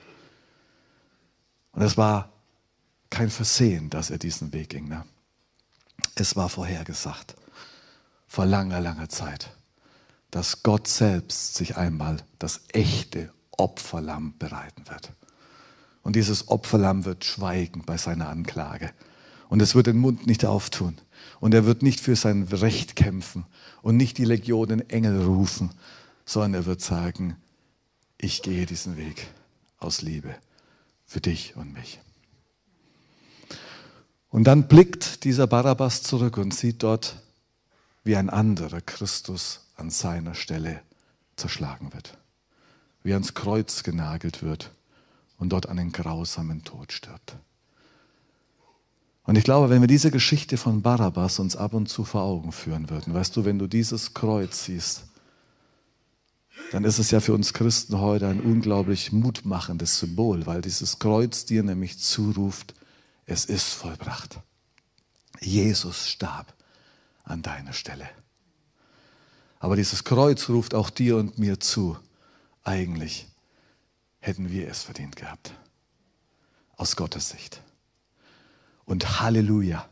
[1.74, 2.32] Und es war
[3.10, 4.88] kein Versehen, dass er diesen Weg ging.
[4.88, 5.06] Ne?
[6.16, 7.36] Es war vorhergesagt
[8.28, 9.52] vor langer, langer Zeit,
[10.32, 15.12] dass Gott selbst sich einmal das echte Opferlamm bereiten wird.
[16.04, 18.92] Und dieses Opferlamm wird schweigen bei seiner Anklage.
[19.50, 20.98] Und es wird den Mund nicht auftun.
[21.40, 23.46] Und er wird nicht für sein Recht kämpfen
[23.82, 25.72] und nicht die Legionen Engel rufen,
[26.26, 27.38] sondern er wird sagen,
[28.18, 29.28] ich gehe diesen Weg
[29.78, 30.36] aus Liebe
[31.06, 32.00] für dich und mich.
[34.30, 37.22] Und dann blickt dieser Barabbas zurück und sieht dort
[38.06, 40.82] wie ein anderer Christus an seiner Stelle
[41.36, 42.18] zerschlagen wird,
[43.04, 44.72] wie ans Kreuz genagelt wird
[45.38, 47.36] und dort einen grausamen Tod stirbt.
[49.24, 52.52] Und ich glaube, wenn wir diese Geschichte von Barabbas uns ab und zu vor Augen
[52.52, 55.06] führen würden, weißt du, wenn du dieses Kreuz siehst,
[56.72, 61.46] dann ist es ja für uns Christen heute ein unglaublich mutmachendes Symbol, weil dieses Kreuz
[61.46, 62.76] dir nämlich zuruft,
[63.26, 64.39] es ist vollbracht.
[65.41, 66.54] Jesus starb
[67.26, 68.08] an deiner Stelle.
[69.60, 71.98] Aber dieses Kreuz ruft auch dir und mir zu.
[72.64, 73.28] Eigentlich
[74.20, 75.54] hätten wir es verdient gehabt.
[76.78, 77.62] Aus Gottes Sicht.
[78.86, 79.88] Und Halleluja,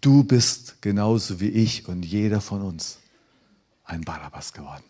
[0.00, 2.98] du bist genauso wie ich und jeder von uns
[3.84, 4.84] ein Barabbas geworden.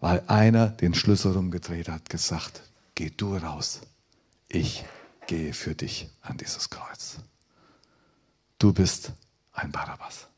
[0.00, 2.62] Weil einer den Schlüssel rumgedreht hat, gesagt,
[2.94, 3.80] geh du raus,
[4.48, 4.84] ich
[5.26, 7.18] gehe für dich an dieses Kreuz.
[8.58, 9.12] Du bist
[9.56, 10.28] ein Barabbas.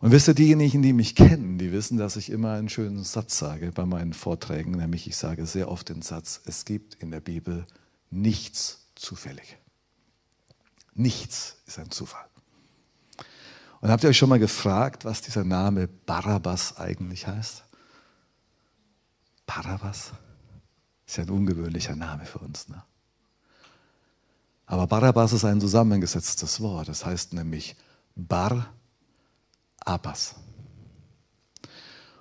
[0.00, 3.38] Und wisst ihr, diejenigen, die mich kennen, die wissen, dass ich immer einen schönen Satz
[3.38, 7.20] sage bei meinen Vorträgen, nämlich ich sage sehr oft den Satz, es gibt in der
[7.20, 7.66] Bibel
[8.10, 9.58] nichts zufällig.
[10.94, 12.24] Nichts ist ein Zufall.
[13.80, 17.64] Und habt ihr euch schon mal gefragt, was dieser Name Barabbas eigentlich heißt?
[19.46, 20.12] Barabbas
[21.06, 22.68] ist ja ein ungewöhnlicher Name für uns.
[22.68, 22.82] Ne?
[24.70, 26.88] Aber Barabbas ist ein zusammengesetztes Wort.
[26.88, 27.74] Das heißt nämlich
[28.14, 28.72] Bar
[29.80, 30.36] Abbas.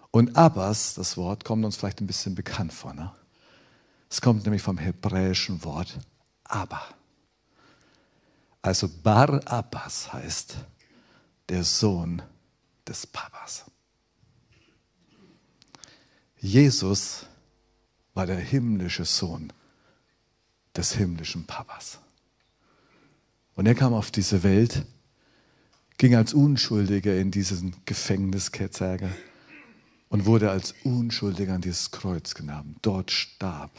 [0.09, 2.95] Und Abbas, das Wort, kommt uns vielleicht ein bisschen bekannt vor.
[2.95, 3.13] Ne?
[4.09, 5.99] Es kommt nämlich vom hebräischen Wort
[6.43, 6.81] Abba.
[8.63, 10.55] Also Bar Abbas heißt
[11.49, 12.19] der Sohn
[12.87, 13.65] des Papas.
[16.39, 17.27] Jesus
[18.15, 19.53] war der himmlische Sohn
[20.75, 21.99] des himmlischen Papas.
[23.59, 24.85] Und er kam auf diese Welt,
[25.97, 28.97] ging als Unschuldiger in diesen Gefängniskerzer
[30.07, 32.77] und wurde als Unschuldiger an dieses Kreuz genommen.
[32.81, 33.71] Dort starb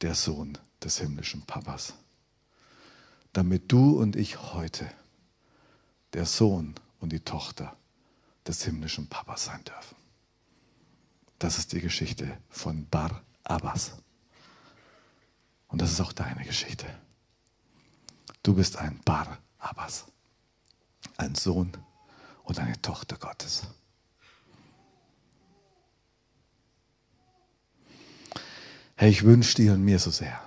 [0.00, 1.94] der Sohn des himmlischen Papas.
[3.32, 4.90] Damit du und ich heute
[6.12, 7.76] der Sohn und die Tochter
[8.44, 9.94] des himmlischen Papas sein dürfen.
[11.38, 13.92] Das ist die Geschichte von Bar Abbas.
[15.68, 16.86] Und das ist auch deine Geschichte.
[18.42, 20.06] Du bist ein Bar Abbas,
[21.16, 21.72] ein Sohn
[22.44, 23.64] und eine Tochter Gottes.
[28.96, 30.40] Herr, ich wünsche dir und mir so sehr,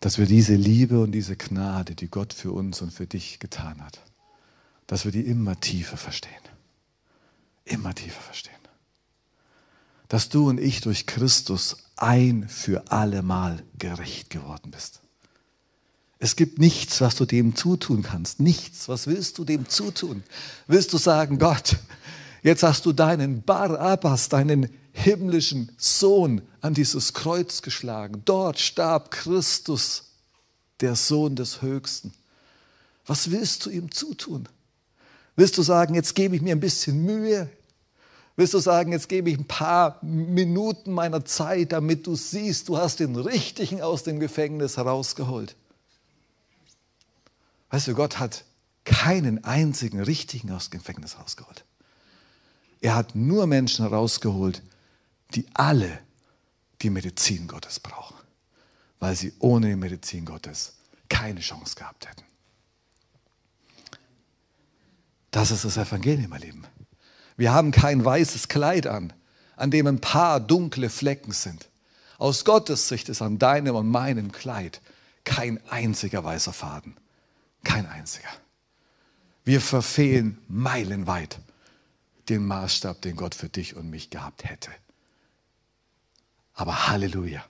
[0.00, 3.82] dass wir diese Liebe und diese Gnade, die Gott für uns und für dich getan
[3.82, 4.00] hat,
[4.86, 6.32] dass wir die immer tiefer verstehen.
[7.64, 8.54] Immer tiefer verstehen.
[10.08, 15.02] Dass du und ich durch Christus ein für allemal gerecht geworden bist.
[16.18, 18.40] Es gibt nichts, was du dem zutun kannst.
[18.40, 18.88] Nichts.
[18.88, 20.22] Was willst du dem zutun?
[20.66, 21.76] Willst du sagen, Gott,
[22.42, 28.22] jetzt hast du deinen Barabbas, deinen himmlischen Sohn an dieses Kreuz geschlagen.
[28.24, 30.04] Dort starb Christus,
[30.80, 32.14] der Sohn des Höchsten.
[33.04, 34.48] Was willst du ihm zutun?
[35.36, 37.50] Willst du sagen, jetzt gebe ich mir ein bisschen Mühe?
[38.36, 42.78] Willst du sagen, jetzt gebe ich ein paar Minuten meiner Zeit, damit du siehst, du
[42.78, 45.56] hast den Richtigen aus dem Gefängnis herausgeholt?
[47.70, 48.44] Weißt du, Gott hat
[48.84, 51.64] keinen einzigen Richtigen aus dem Gefängnis herausgeholt.
[52.80, 54.62] Er hat nur Menschen herausgeholt,
[55.34, 55.98] die alle
[56.82, 58.16] die Medizin Gottes brauchen,
[59.00, 60.76] weil sie ohne die Medizin Gottes
[61.08, 62.22] keine Chance gehabt hätten.
[65.30, 66.64] Das ist das Evangelium, mein Lieben.
[67.36, 69.12] Wir haben kein weißes Kleid an,
[69.56, 71.68] an dem ein paar dunkle Flecken sind.
[72.18, 74.80] Aus Gottes Sicht ist an deinem und meinem Kleid
[75.24, 76.96] kein einziger weißer Faden.
[77.66, 78.28] Kein einziger.
[79.44, 81.38] Wir verfehlen meilenweit
[82.28, 84.70] den Maßstab, den Gott für dich und mich gehabt hätte.
[86.54, 87.44] Aber Halleluja,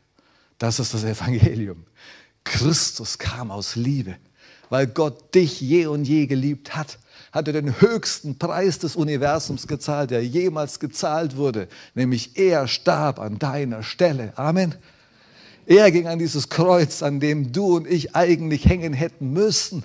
[0.59, 1.87] das ist das Evangelium.
[2.45, 4.17] Christus kam aus Liebe
[4.71, 6.99] weil Gott dich je und je geliebt hat,
[7.33, 13.19] hat er den höchsten Preis des Universums gezahlt, der jemals gezahlt wurde, nämlich er starb
[13.19, 14.33] an deiner Stelle.
[14.37, 14.75] Amen.
[15.67, 19.83] Er ging an dieses Kreuz, an dem du und ich eigentlich hängen hätten müssen,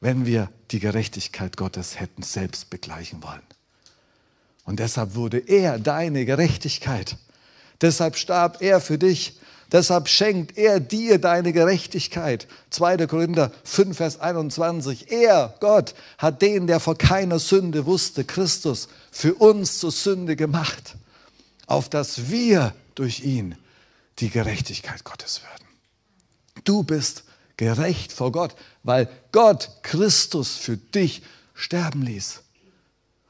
[0.00, 3.42] wenn wir die Gerechtigkeit Gottes hätten selbst begleichen wollen.
[4.64, 7.16] Und deshalb wurde er deine Gerechtigkeit.
[7.80, 9.38] Deshalb starb er für dich
[9.72, 12.46] Deshalb schenkt er dir deine Gerechtigkeit.
[12.70, 13.06] 2.
[13.08, 15.10] Korinther 5, Vers 21.
[15.10, 20.94] Er, Gott, hat den, der vor keiner Sünde wusste, Christus, für uns zur Sünde gemacht,
[21.66, 23.56] auf dass wir durch ihn
[24.20, 25.66] die Gerechtigkeit Gottes werden.
[26.64, 27.24] Du bist
[27.56, 31.22] gerecht vor Gott, weil Gott Christus für dich
[31.54, 32.40] sterben ließ.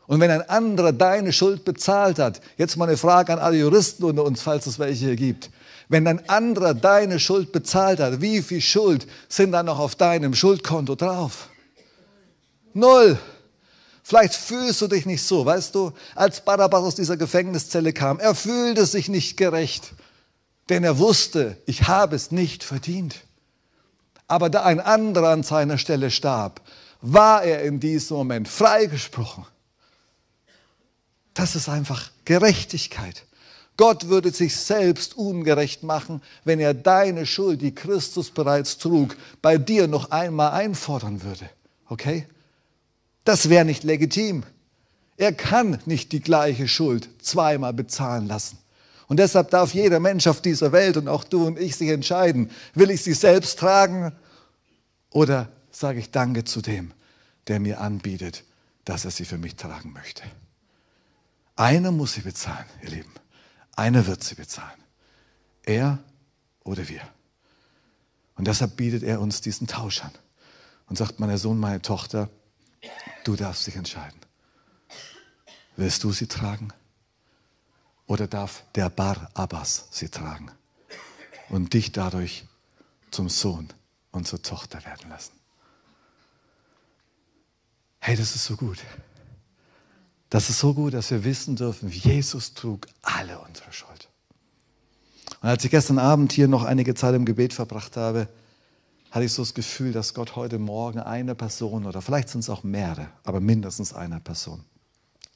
[0.07, 4.05] Und wenn ein anderer deine Schuld bezahlt hat, jetzt mal eine Frage an alle Juristen
[4.05, 5.51] unter uns, falls es welche hier gibt.
[5.89, 10.35] Wenn ein anderer deine Schuld bezahlt hat, wie viel Schuld sind dann noch auf deinem
[10.35, 11.49] Schuldkonto drauf?
[12.73, 13.19] Null.
[14.03, 18.37] Vielleicht fühlst du dich nicht so, weißt du, als Barabbas aus dieser Gefängniszelle kam, er
[18.37, 19.95] fühlte sich nicht gerecht,
[20.69, 23.26] denn er wusste, ich habe es nicht verdient.
[24.29, 26.61] Aber da ein anderer an seiner Stelle starb,
[27.01, 29.45] war er in diesem Moment freigesprochen.
[31.35, 33.25] Das ist einfach Gerechtigkeit.
[33.77, 39.59] Gott würde sich selbst ungerecht machen, wenn er deine Schuld, die Christus bereits trug, bei
[39.59, 41.49] dir noch einmal einfordern würde.
[41.89, 42.27] Okay?
[43.25, 44.45] Das wäre nicht legitim.
[45.19, 48.59] Er kann nicht die gleiche Schuld zweimal bezahlen lassen.
[49.09, 52.51] Und deshalb darf jeder Mensch auf dieser Welt und auch du und ich sich entscheiden,
[52.75, 54.13] will ich sie selbst tragen
[55.11, 56.93] oder sage ich Danke zu dem,
[57.47, 58.45] der mir anbietet,
[58.85, 60.23] dass er sie für mich tragen möchte.
[61.55, 63.13] Einer muss sie bezahlen, ihr Lieben.
[63.77, 64.79] Einer wird sie bezahlen.
[65.63, 65.99] Er
[66.65, 67.03] oder wir.
[68.37, 70.13] Und deshalb bietet er uns diesen Tausch an
[70.89, 72.29] und sagt, mein Sohn, meine Tochter,
[73.25, 74.19] du darfst dich entscheiden.
[75.77, 76.73] Willst du sie tragen?
[78.07, 80.51] Oder darf der Bar Abbas sie tragen
[81.49, 82.45] und dich dadurch
[83.11, 83.69] zum Sohn
[84.13, 85.33] und zur Tochter werden lassen?
[87.99, 88.79] Hey, das ist so gut.
[90.31, 94.09] Das ist so gut, dass wir wissen dürfen, Jesus trug alle unsere Schuld.
[95.43, 98.29] Und als ich gestern Abend hier noch einige Zeit im Gebet verbracht habe,
[99.11, 102.51] hatte ich so das Gefühl, dass Gott heute Morgen eine Person oder vielleicht sind es
[102.51, 104.65] auch mehrere, aber mindestens eine Person,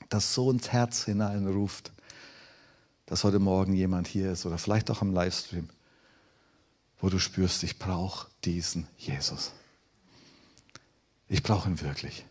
[0.09, 1.93] das so ins Herz hineinruft,
[3.11, 5.69] dass heute Morgen jemand hier ist oder vielleicht auch am Livestream,
[7.01, 9.51] wo du spürst, ich brauche diesen Jesus.
[11.29, 12.25] Ich brauche ihn wirklich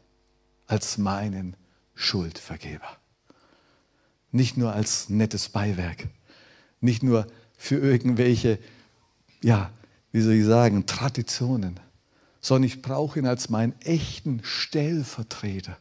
[0.67, 1.57] als meinen
[1.95, 2.95] Schuldvergeber.
[4.32, 6.07] Nicht nur als nettes Beiwerk,
[6.80, 7.27] nicht nur
[7.57, 8.57] für irgendwelche,
[9.41, 9.71] ja,
[10.13, 11.77] wie soll ich sagen, Traditionen,
[12.39, 15.77] sondern ich brauche ihn als meinen echten Stellvertreter.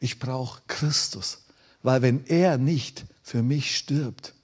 [0.00, 1.43] Ich brauche Christus,
[1.84, 4.34] weil wenn er nicht für mich stirbt,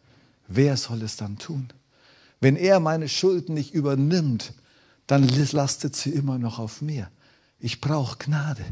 [0.47, 1.73] wer soll es dann tun?
[2.39, 4.53] Wenn er meine Schulden nicht übernimmt,
[5.07, 7.11] dann lastet sie immer noch auf mir.
[7.59, 8.65] Ich brauche Gnade.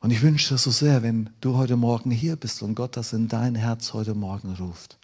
[0.00, 3.12] Und ich wünsche dir so sehr, wenn du heute Morgen hier bist und Gott das
[3.12, 4.98] in dein Herz heute Morgen ruft,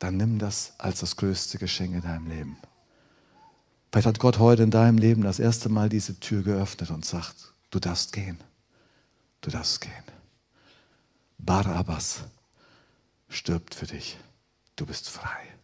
[0.00, 2.56] dann nimm das als das größte Geschenk in deinem Leben.
[3.92, 7.54] Vielleicht hat Gott heute in deinem Leben das erste Mal diese Tür geöffnet und sagt,
[7.70, 8.38] du darfst gehen,
[9.46, 9.92] du darfst gehen.
[11.38, 12.24] Barabbas
[13.28, 14.18] stirbt für dich,
[14.76, 15.54] du bist frei.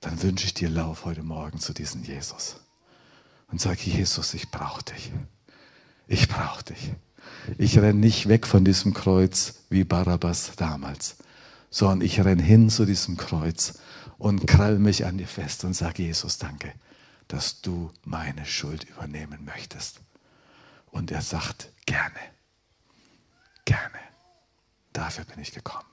[0.00, 2.56] Dann wünsche ich dir Lauf heute Morgen zu diesem Jesus
[3.50, 5.12] und sag, Jesus, ich brauche dich.
[6.06, 6.92] Ich brauche dich.
[7.58, 11.16] Ich renne nicht weg von diesem Kreuz wie Barabbas damals
[11.76, 13.74] sondern ich renne hin zu diesem Kreuz
[14.18, 16.72] und krall mich an dir fest und sage, Jesus, danke,
[17.28, 20.00] dass du meine Schuld übernehmen möchtest.
[20.86, 22.18] Und er sagt, gerne,
[23.66, 23.98] gerne.
[24.94, 25.84] Dafür bin ich gekommen.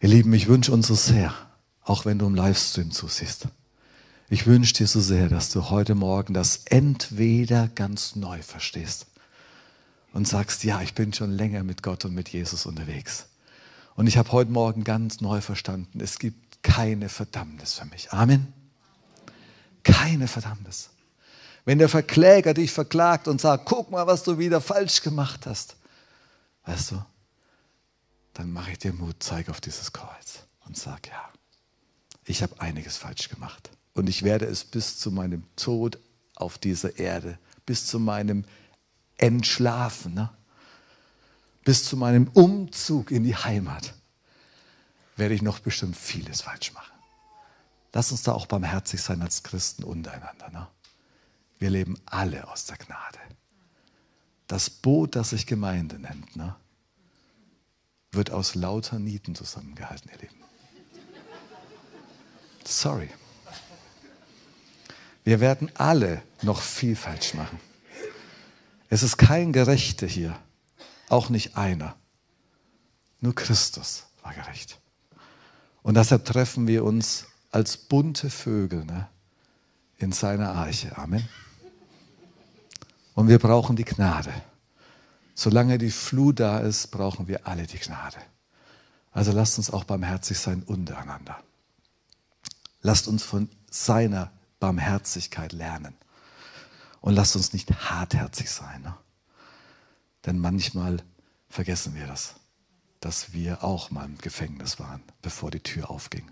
[0.00, 1.32] Ihr Lieben, ich wünsche uns so sehr,
[1.82, 3.46] auch wenn du im Livestream zusiehst,
[4.28, 9.06] ich wünsche dir so sehr, dass du heute Morgen das entweder ganz neu verstehst
[10.12, 13.26] und sagst, ja, ich bin schon länger mit Gott und mit Jesus unterwegs.
[13.94, 18.12] Und ich habe heute Morgen ganz neu verstanden, es gibt keine Verdammnis für mich.
[18.12, 18.52] Amen.
[19.82, 20.90] Keine Verdammnis.
[21.64, 25.76] Wenn der Verkläger dich verklagt und sagt, guck mal, was du wieder falsch gemacht hast,
[26.66, 27.04] weißt du,
[28.34, 31.28] dann mache ich dir Mut, zeig auf dieses Kreuz und sag, ja,
[32.26, 33.70] ich habe einiges falsch gemacht.
[33.94, 35.98] Und ich werde es bis zu meinem Tod
[36.34, 38.44] auf dieser Erde, bis zu meinem
[39.16, 40.14] entschlafen.
[40.14, 40.30] Ne?
[41.64, 43.94] Bis zu meinem Umzug in die Heimat
[45.16, 46.92] werde ich noch bestimmt vieles falsch machen.
[47.92, 50.50] Lass uns da auch barmherzig sein als Christen untereinander.
[50.50, 50.66] Ne?
[51.58, 53.18] Wir leben alle aus der Gnade.
[54.46, 56.56] Das Boot, das sich Gemeinde nennt, ne,
[58.12, 60.44] wird aus lauter Nieten zusammengehalten, ihr Lieben.
[62.64, 63.10] Sorry.
[65.24, 67.58] Wir werden alle noch viel falsch machen.
[68.88, 70.38] Es ist kein Gerechter hier,
[71.08, 71.96] auch nicht einer.
[73.20, 74.78] Nur Christus war gerecht.
[75.82, 79.08] Und deshalb treffen wir uns als bunte Vögel ne,
[80.04, 80.96] in seiner Arche.
[80.96, 81.28] Amen.
[83.14, 84.32] Und wir brauchen die Gnade.
[85.34, 88.18] Solange die Flut da ist, brauchen wir alle die Gnade.
[89.10, 91.42] Also lasst uns auch barmherzig sein untereinander.
[92.82, 94.30] Lasst uns von seiner
[94.60, 95.94] Barmherzigkeit lernen.
[97.00, 98.82] Und lasst uns nicht hartherzig sein.
[98.82, 98.94] Ne?
[100.26, 101.02] Denn manchmal
[101.48, 102.34] vergessen wir das,
[103.00, 106.30] dass wir auch mal im Gefängnis waren, bevor die Tür aufging.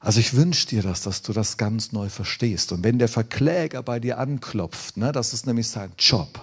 [0.00, 2.72] Also ich wünsche dir das, dass du das ganz neu verstehst.
[2.72, 6.40] Und wenn der Verkläger bei dir anklopft, ne, das ist nämlich sein Job.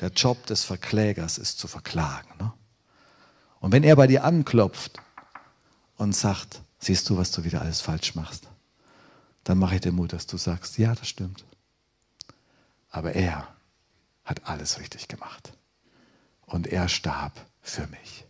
[0.00, 2.30] Der Job des Verklägers ist zu verklagen.
[2.38, 2.52] Ne?
[3.58, 5.00] Und wenn er bei dir anklopft
[5.96, 8.48] und sagt, siehst du, was du wieder alles falsch machst,
[9.42, 11.44] dann mache ich dir Mut, dass du sagst, ja, das stimmt.
[12.90, 13.48] Aber er
[14.24, 15.52] hat alles richtig gemacht.
[16.46, 18.24] Und er starb für mich.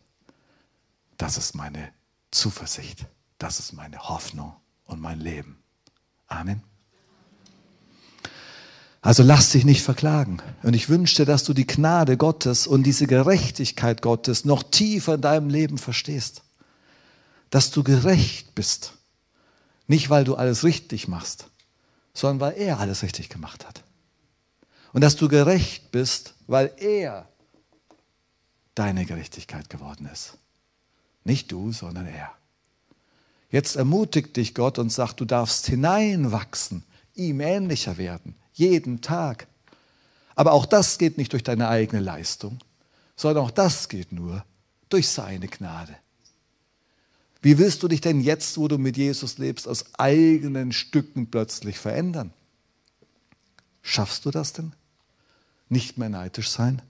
[1.19, 1.93] Das ist meine
[2.31, 3.07] Zuversicht.
[3.39, 5.63] Das ist meine Hoffnung und mein Leben.
[6.27, 6.63] Amen.
[9.01, 10.43] Also lass dich nicht verklagen.
[10.63, 15.15] Und ich wünsche dir, dass du die Gnade Gottes und diese Gerechtigkeit Gottes noch tiefer
[15.15, 16.43] in deinem Leben verstehst.
[17.51, 18.95] Dass du gerecht bist
[19.89, 21.49] nicht, weil du alles richtig machst,
[22.13, 23.83] sondern weil er alles richtig gemacht hat.
[24.93, 27.27] Und dass du gerecht bist, weil er
[28.75, 30.37] deine Gerechtigkeit geworden ist.
[31.25, 32.38] Nicht du, sondern er.
[33.51, 36.83] Jetzt ermutigt dich Gott und sagt, du darfst hineinwachsen,
[37.15, 39.47] ihm ähnlicher werden, jeden Tag.
[40.35, 42.59] Aber auch das geht nicht durch deine eigene Leistung,
[43.17, 44.45] sondern auch das geht nur
[44.89, 45.97] durch seine Gnade.
[47.41, 51.79] Wie willst du dich denn jetzt, wo du mit Jesus lebst, aus eigenen Stücken plötzlich
[51.79, 52.33] verändern?
[53.81, 54.73] Schaffst du das denn?
[55.69, 56.83] Nicht mehr neidisch sein,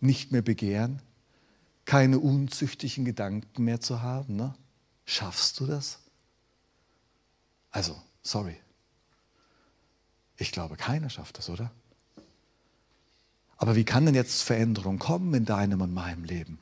[0.00, 1.00] nicht mehr begehren,
[1.84, 4.36] keine unzüchtigen Gedanken mehr zu haben.
[4.36, 4.54] Ne?
[5.04, 5.98] Schaffst du das?
[7.70, 8.56] Also, sorry.
[10.36, 11.70] Ich glaube, keiner schafft das, oder?
[13.56, 16.58] Aber wie kann denn jetzt Veränderung kommen in deinem und meinem Leben?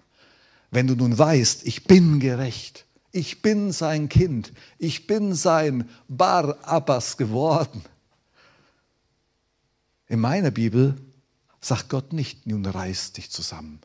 [0.71, 6.57] Wenn du nun weißt, ich bin gerecht, ich bin sein Kind, ich bin sein Bar
[6.67, 7.85] Abbas geworden.
[10.09, 10.97] In meiner Bibel
[11.61, 13.81] sagt Gott nicht, nun reiß dich zusammen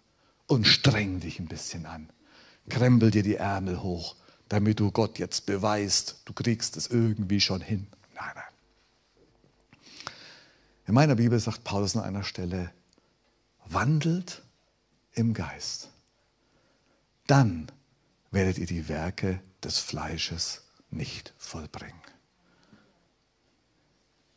[0.47, 2.09] und streng dich ein bisschen an.
[2.69, 4.15] Krempel dir die Ärmel hoch,
[4.49, 7.87] damit du Gott jetzt beweist, du kriegst es irgendwie schon hin.
[8.15, 8.43] Nein, nein.
[10.85, 12.71] In meiner Bibel sagt Paulus an einer Stelle,
[13.65, 14.41] wandelt
[15.13, 15.89] im Geist.
[17.25, 17.67] Dann
[18.31, 22.01] werdet ihr die Werke des Fleisches nicht vollbringen.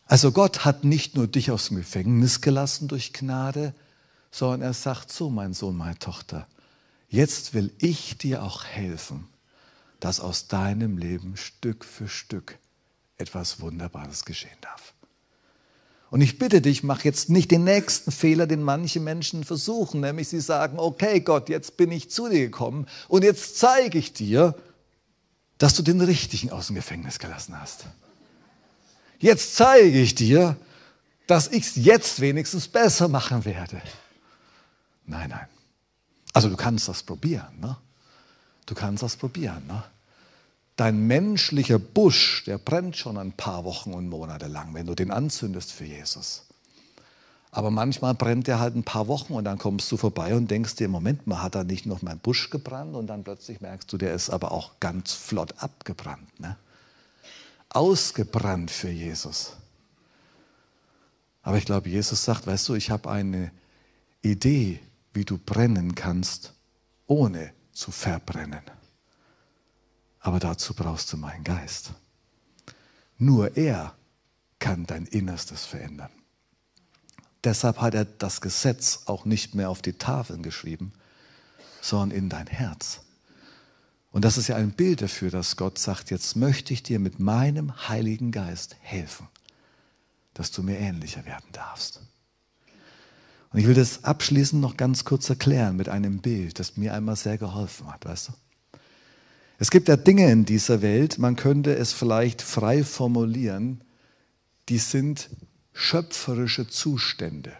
[0.07, 3.75] Also Gott hat nicht nur dich aus dem Gefängnis gelassen durch Gnade,
[4.33, 6.49] sondern er sagt so, mein Sohn, meine Tochter,
[7.09, 9.29] jetzt will ich dir auch helfen,
[10.01, 12.59] dass aus deinem Leben Stück für Stück
[13.19, 14.95] etwas Wunderbares geschehen darf.
[16.11, 20.29] Und ich bitte dich, mach jetzt nicht den nächsten Fehler, den manche Menschen versuchen, nämlich
[20.29, 24.57] sie sagen, okay Gott, jetzt bin ich zu dir gekommen und jetzt zeige ich dir,
[25.59, 27.85] dass du den Richtigen aus dem Gefängnis gelassen hast.
[29.21, 30.57] Jetzt zeige ich dir,
[31.27, 33.81] dass ich es jetzt wenigstens besser machen werde.
[35.07, 35.47] Nein, nein.
[36.33, 37.61] Also du kannst das probieren.
[37.61, 37.77] Ne?
[38.71, 39.67] Du kannst das probieren.
[39.67, 39.83] Ne?
[40.77, 45.11] Dein menschlicher Busch, der brennt schon ein paar Wochen und Monate lang, wenn du den
[45.11, 46.47] anzündest für Jesus.
[47.51, 50.77] Aber manchmal brennt der halt ein paar Wochen und dann kommst du vorbei und denkst
[50.77, 52.95] dir, Moment mal, hat da nicht noch mein Busch gebrannt?
[52.95, 56.39] Und dann plötzlich merkst du, der ist aber auch ganz flott abgebrannt.
[56.39, 56.57] Ne?
[57.71, 59.57] Ausgebrannt für Jesus.
[61.43, 63.51] Aber ich glaube, Jesus sagt, weißt du, ich habe eine
[64.23, 64.79] Idee,
[65.13, 66.55] wie du brennen kannst,
[67.09, 68.63] ohne zu verbrennen.
[70.21, 71.93] Aber dazu brauchst du meinen Geist.
[73.19, 73.95] Nur er
[74.59, 76.11] kann dein Innerstes verändern.
[77.43, 80.93] Deshalb hat er das Gesetz auch nicht mehr auf die Tafeln geschrieben,
[81.81, 83.01] sondern in dein Herz.
[84.13, 87.21] Und das ist ja ein Bild dafür, dass Gott sagt, jetzt möchte ich dir mit
[87.21, 89.29] meinem Heiligen Geist helfen,
[90.35, 92.03] dass du mir ähnlicher werden darfst.
[93.53, 97.17] Und ich will das abschließend noch ganz kurz erklären mit einem Bild, das mir einmal
[97.17, 98.33] sehr geholfen hat, weißt du?
[99.59, 103.83] Es gibt ja Dinge in dieser Welt, man könnte es vielleicht frei formulieren,
[104.69, 105.29] die sind
[105.75, 107.53] schöpferische Zustände.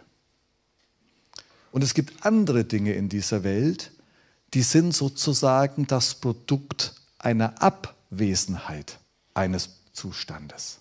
[1.71, 3.91] Und es gibt andere Dinge in dieser Welt,
[4.53, 8.99] die sind sozusagen das Produkt einer Abwesenheit
[9.33, 10.79] eines Zustandes.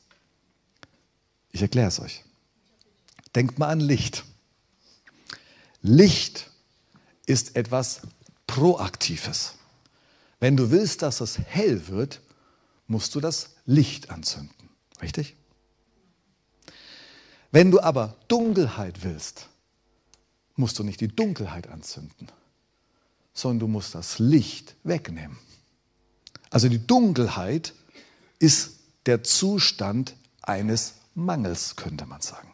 [1.53, 2.25] Ich erkläre es euch.
[3.35, 4.25] Denkt mal an Licht.
[5.83, 6.51] Licht
[7.27, 8.03] ist etwas
[8.47, 9.55] Proaktives.
[10.39, 12.21] Wenn du willst, dass es hell wird,
[12.87, 14.71] musst du das Licht anzünden.
[15.01, 15.37] Richtig?
[17.53, 19.49] Wenn du aber Dunkelheit willst,
[20.57, 22.29] musst du nicht die Dunkelheit anzünden,
[23.33, 25.39] sondern du musst das Licht wegnehmen.
[26.51, 27.75] Also die Dunkelheit
[28.39, 32.53] ist der Zustand eines Mangels, könnte man sagen.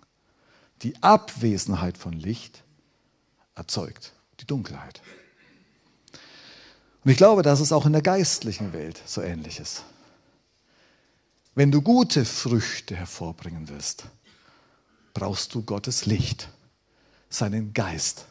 [0.82, 2.62] Die Abwesenheit von Licht
[3.56, 5.00] erzeugt die Dunkelheit.
[7.04, 9.84] Und ich glaube, dass es auch in der geistlichen Welt so ähnlich ist.
[11.54, 14.04] Wenn du gute Früchte hervorbringen willst,
[15.14, 16.50] brauchst du Gottes Licht,
[17.30, 18.26] seinen Geist.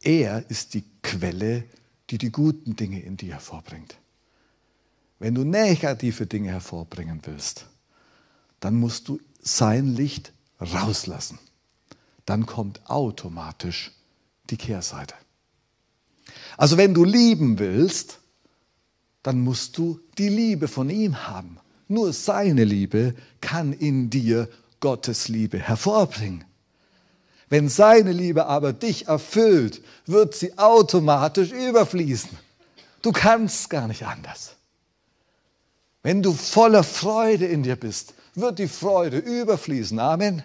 [0.00, 1.64] Er ist die Quelle,
[2.10, 3.96] die die guten Dinge in dir hervorbringt.
[5.18, 7.66] Wenn du negative Dinge hervorbringen willst,
[8.60, 11.38] dann musst du sein Licht rauslassen.
[12.26, 13.92] Dann kommt automatisch
[14.52, 15.14] die Kehrseite.
[16.56, 18.18] Also wenn du lieben willst,
[19.22, 21.58] dann musst du die Liebe von ihm haben.
[21.88, 24.48] Nur seine Liebe kann in dir
[24.80, 26.44] Gottes Liebe hervorbringen.
[27.48, 32.30] Wenn seine Liebe aber dich erfüllt, wird sie automatisch überfließen.
[33.02, 34.56] Du kannst gar nicht anders.
[36.02, 39.98] Wenn du voller Freude in dir bist, wird die Freude überfließen.
[39.98, 40.42] Amen.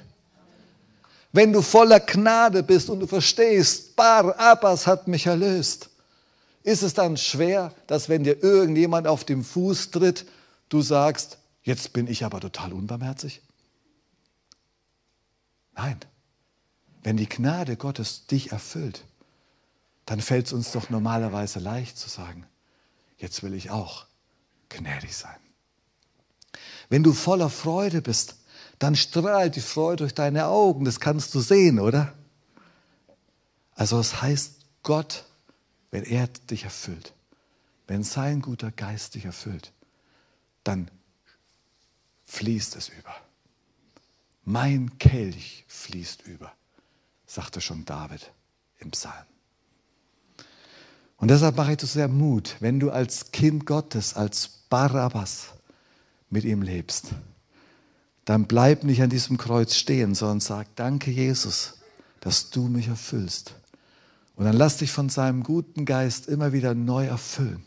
[1.38, 5.92] Wenn du voller Gnade bist und du verstehst, Bar Abbas hat mich erlöst,
[6.64, 10.26] ist es dann schwer, dass wenn dir irgendjemand auf den Fuß tritt,
[10.70, 13.44] du sagst, jetzt bin ich aber total unbarmherzig?
[15.76, 16.00] Nein.
[17.04, 19.04] Wenn die Gnade Gottes dich erfüllt,
[20.08, 22.48] dann fällt es uns doch normalerweise leicht zu sagen,
[23.20, 24.08] jetzt will ich auch
[24.70, 25.38] gnädig sein.
[26.90, 28.38] Wenn du voller Freude bist,
[28.80, 30.86] dann strahlt die Freude durch deine Augen.
[30.86, 32.14] Das kannst du sehen, oder?
[33.76, 35.26] Also es heißt, Gott,
[35.92, 37.14] wenn er dich erfüllt,
[37.88, 39.72] wenn sein guter Geist dich erfüllt,
[40.64, 40.92] dann
[42.26, 43.16] fließt es über.
[44.44, 46.52] Mein Kelch fließt über,
[47.26, 48.32] sagte schon David
[48.80, 49.26] im Psalm.
[51.18, 55.54] Und deshalb mache ich dir sehr Mut, wenn du als Kind Gottes, als Barabbas
[56.30, 57.08] mit ihm lebst,
[58.28, 61.76] dann bleib nicht an diesem Kreuz stehen, sondern sag, danke Jesus,
[62.20, 63.56] dass du mich erfüllst.
[64.36, 67.64] Und dann lass dich von seinem guten Geist immer wieder neu erfüllen.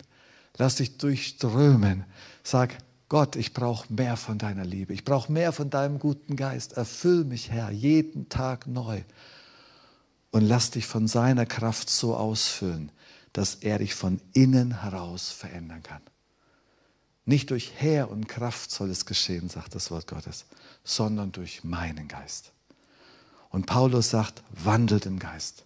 [0.58, 2.04] Lass dich durchströmen.
[2.44, 2.76] Sag,
[3.08, 4.92] Gott, ich brauche mehr von deiner Liebe.
[4.92, 6.74] Ich brauche mehr von deinem guten Geist.
[6.74, 9.00] Erfüll mich, Herr, jeden Tag neu.
[10.30, 12.92] Und lass dich von seiner Kraft so ausfüllen,
[13.32, 16.02] dass er dich von innen heraus verändern kann.
[17.30, 20.46] Nicht durch Heer und Kraft soll es geschehen, sagt das Wort Gottes,
[20.82, 22.50] sondern durch meinen Geist.
[23.50, 25.64] Und Paulus sagt, wandelt im Geist,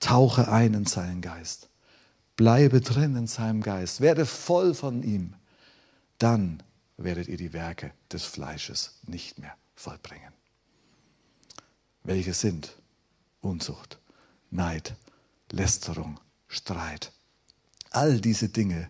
[0.00, 1.68] tauche ein in seinen Geist,
[2.36, 5.34] bleibe drin in seinem Geist, werde voll von ihm.
[6.16, 6.62] Dann
[6.96, 10.32] werdet ihr die Werke des Fleisches nicht mehr vollbringen.
[12.02, 12.74] Welche sind
[13.42, 13.98] Unzucht,
[14.50, 14.94] Neid,
[15.52, 17.12] Lästerung, Streit.
[17.90, 18.88] All diese Dinge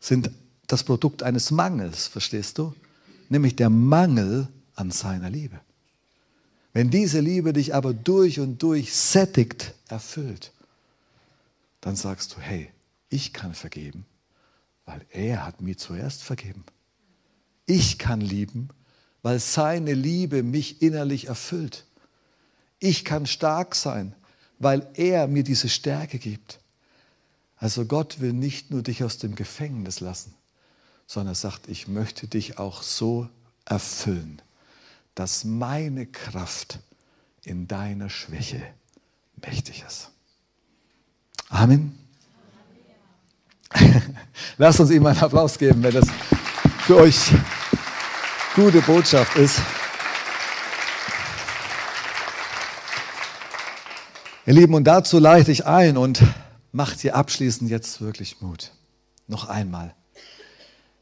[0.00, 0.32] sind
[0.68, 2.74] das Produkt eines Mangels, verstehst du?
[3.28, 5.60] Nämlich der Mangel an seiner Liebe.
[6.72, 10.52] Wenn diese Liebe dich aber durch und durch sättigt, erfüllt,
[11.80, 12.70] dann sagst du, hey,
[13.08, 14.04] ich kann vergeben,
[14.84, 16.64] weil er hat mir zuerst vergeben.
[17.66, 18.68] Ich kann lieben,
[19.22, 21.86] weil seine Liebe mich innerlich erfüllt.
[22.78, 24.14] Ich kann stark sein,
[24.58, 26.60] weil er mir diese Stärke gibt.
[27.56, 30.34] Also Gott will nicht nur dich aus dem Gefängnis lassen,
[31.08, 33.28] sondern er sagt, ich möchte dich auch so
[33.64, 34.42] erfüllen,
[35.14, 36.78] dass meine Kraft
[37.42, 38.62] in deiner Schwäche
[39.42, 40.10] mächtig ist.
[41.48, 41.98] Amen.
[44.58, 46.06] Lasst uns ihm einen Applaus geben, wenn das
[46.80, 47.32] für euch
[48.54, 49.60] gute Botschaft ist.
[54.44, 56.22] Ihr Lieben, und dazu leite ich ein und
[56.72, 58.72] macht dir abschließend jetzt wirklich Mut.
[59.26, 59.94] Noch einmal.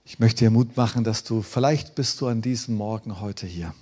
[0.09, 3.75] Ich möchte dir Mut machen, dass du, vielleicht bist du an diesem Morgen heute hier.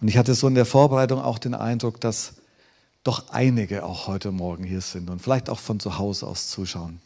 [0.00, 2.36] Und ich hatte so in der Vorbereitung auch den Eindruck, dass
[3.04, 7.02] doch einige auch heute Morgen hier sind und vielleicht auch von zu Hause aus zuschauen,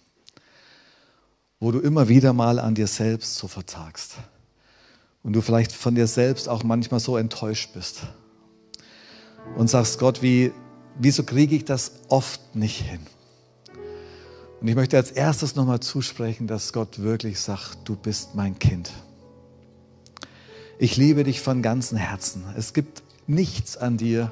[1.58, 4.14] wo du immer wieder mal an dir selbst so vertagst
[5.24, 8.02] und du vielleicht von dir selbst auch manchmal so enttäuscht bist
[9.56, 10.52] und sagst, Gott, wie,
[10.96, 13.00] wieso kriege ich das oft nicht hin?
[14.62, 18.92] Und ich möchte als erstes nochmal zusprechen, dass Gott wirklich sagt, du bist mein Kind.
[20.78, 22.44] Ich liebe dich von ganzem Herzen.
[22.56, 24.30] Es gibt nichts an dir,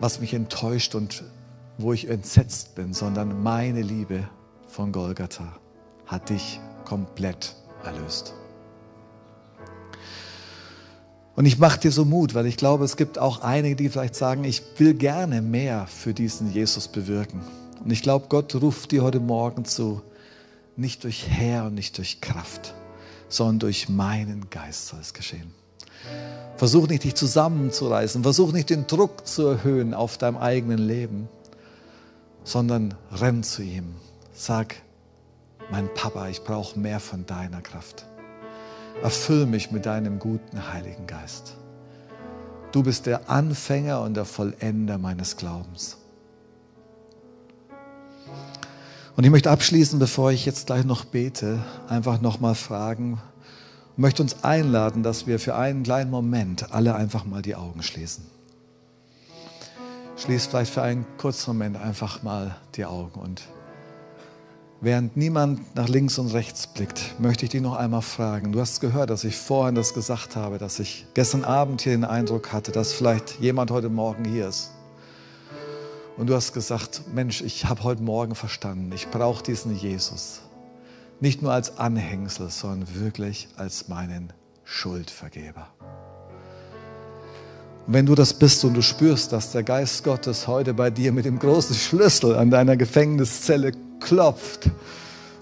[0.00, 1.22] was mich enttäuscht und
[1.76, 4.26] wo ich entsetzt bin, sondern meine Liebe
[4.68, 5.54] von Golgatha
[6.06, 8.32] hat dich komplett erlöst.
[11.36, 14.14] Und ich mache dir so Mut, weil ich glaube, es gibt auch einige, die vielleicht
[14.14, 17.42] sagen, ich will gerne mehr für diesen Jesus bewirken.
[17.84, 20.00] Und ich glaube, Gott ruft dir heute Morgen zu,
[20.76, 22.74] nicht durch Herr und nicht durch Kraft,
[23.28, 25.52] sondern durch meinen Geist soll es geschehen.
[26.56, 28.22] Versuch nicht, dich zusammenzureißen.
[28.22, 31.28] Versuch nicht, den Druck zu erhöhen auf deinem eigenen Leben,
[32.42, 33.94] sondern renn zu ihm.
[34.32, 34.76] Sag,
[35.70, 38.06] mein Papa, ich brauche mehr von deiner Kraft.
[39.02, 41.56] Erfüll mich mit deinem guten Heiligen Geist.
[42.72, 45.98] Du bist der Anfänger und der Vollender meines Glaubens.
[49.16, 53.20] Und ich möchte abschließen, bevor ich jetzt gleich noch bete, einfach nochmal fragen,
[53.96, 58.26] möchte uns einladen, dass wir für einen kleinen Moment alle einfach mal die Augen schließen.
[60.16, 63.42] Schließ vielleicht für einen kurzen Moment einfach mal die Augen und
[64.80, 68.50] während niemand nach links und rechts blickt, möchte ich dich noch einmal fragen.
[68.50, 72.04] Du hast gehört, dass ich vorhin das gesagt habe, dass ich gestern Abend hier den
[72.04, 74.72] Eindruck hatte, dass vielleicht jemand heute Morgen hier ist
[76.16, 80.40] und du hast gesagt, Mensch, ich habe heute Morgen verstanden, ich brauche diesen Jesus.
[81.20, 84.32] Nicht nur als Anhängsel, sondern wirklich als meinen
[84.64, 85.68] Schuldvergeber.
[87.86, 91.12] Und wenn du das bist und du spürst, dass der Geist Gottes heute bei dir
[91.12, 94.70] mit dem großen Schlüssel an deiner Gefängniszelle klopft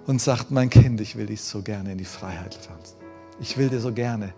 [0.07, 2.97] und sagt, mein Kind, ich will dich so gerne in die Freiheit pflanzen.
[3.41, 4.35] Ich will dir so gerne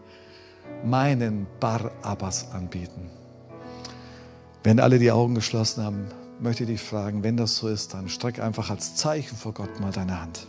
[0.85, 3.11] meinen Bar Abbas anbieten.
[4.63, 6.07] Wenn alle die Augen geschlossen haben,
[6.41, 9.81] möchte ich dich fragen, wenn das so ist, dann streck einfach als Zeichen vor Gott
[9.81, 10.47] mal deine Hand.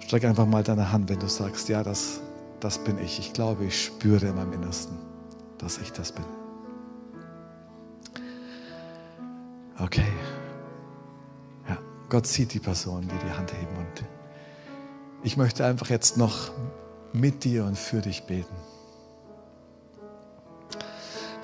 [0.00, 2.20] Streck einfach mal deine Hand, wenn du sagst, ja, das,
[2.60, 3.18] das bin ich.
[3.18, 4.96] Ich glaube, ich spüre in meinem Innersten,
[5.58, 6.24] dass ich das bin.
[9.78, 10.06] Okay.
[11.68, 13.76] Ja, Gott sieht die Personen, die die Hand heben.
[13.76, 14.04] Und
[15.22, 16.50] ich möchte einfach jetzt noch
[17.12, 18.54] mit dir und für dich beten.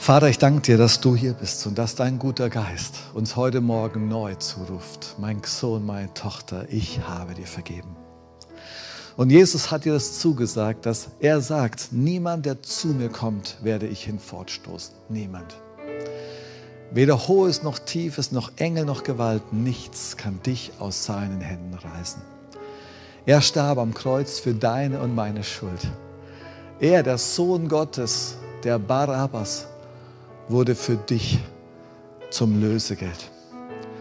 [0.04, 3.62] Vater, ich danke dir, dass du hier bist und dass dein guter Geist uns heute
[3.62, 5.14] Morgen neu zuruft.
[5.16, 7.96] Mein Sohn, meine Tochter, ich habe dir vergeben.
[9.16, 13.86] Und Jesus hat dir das zugesagt, dass er sagt, niemand, der zu mir kommt, werde
[13.86, 14.94] ich hinfortstoßen.
[15.08, 15.56] Niemand.
[16.90, 22.20] Weder Hohes noch Tiefes, noch Engel noch Gewalt, nichts kann dich aus seinen Händen reißen.
[23.24, 25.80] Er starb am Kreuz für deine und meine Schuld.
[26.78, 29.68] Er, der Sohn Gottes, der Barabbas,
[30.48, 31.38] wurde für dich
[32.30, 33.30] zum Lösegeld,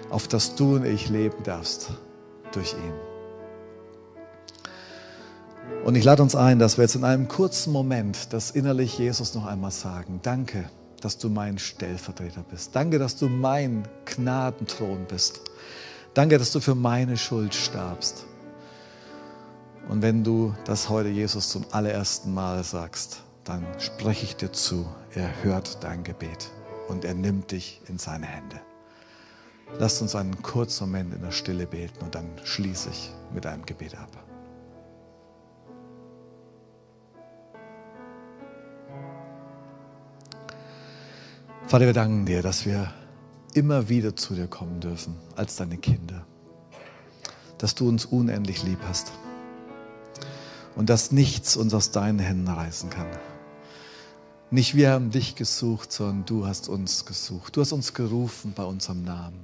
[0.09, 1.91] auf das du und ich leben darfst
[2.51, 2.93] durch ihn.
[5.85, 9.33] Und ich lade uns ein, dass wir jetzt in einem kurzen Moment das innerlich Jesus
[9.35, 10.19] noch einmal sagen.
[10.23, 10.69] Danke
[11.03, 12.75] dass du mein Stellvertreter bist.
[12.75, 15.41] Danke, dass du mein Gnadenthron bist.
[16.13, 18.25] Danke, dass du für meine Schuld starbst.
[19.89, 24.87] Und wenn du das heute Jesus zum allerersten Mal sagst, dann spreche ich dir zu,
[25.13, 26.49] er hört dein Gebet
[26.87, 28.61] und er nimmt dich in seine Hände.
[29.79, 33.65] Lasst uns einen kurzen Moment in der Stille beten und dann schließe ich mit einem
[33.65, 34.09] Gebet ab.
[41.67, 42.93] Vater, wir danken dir, dass wir
[43.55, 46.25] immer wieder zu dir kommen dürfen als deine Kinder.
[47.57, 49.11] Dass du uns unendlich lieb hast.
[50.75, 53.07] Und dass nichts uns aus deinen Händen reißen kann.
[54.53, 57.55] Nicht wir haben dich gesucht, sondern du hast uns gesucht.
[57.55, 59.39] Du hast uns gerufen bei unserem Namen.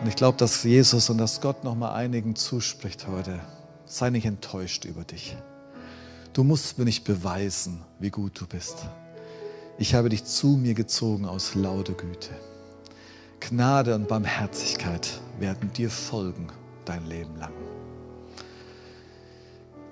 [0.00, 3.38] Und ich glaube, dass Jesus und dass Gott nochmal einigen zuspricht heute.
[3.84, 5.36] Sei nicht enttäuscht über dich.
[6.32, 8.78] Du musst mir nicht beweisen, wie gut du bist.
[9.76, 12.30] Ich habe dich zu mir gezogen aus lauter Güte.
[13.40, 16.46] Gnade und Barmherzigkeit werden dir folgen
[16.86, 17.52] dein Leben lang.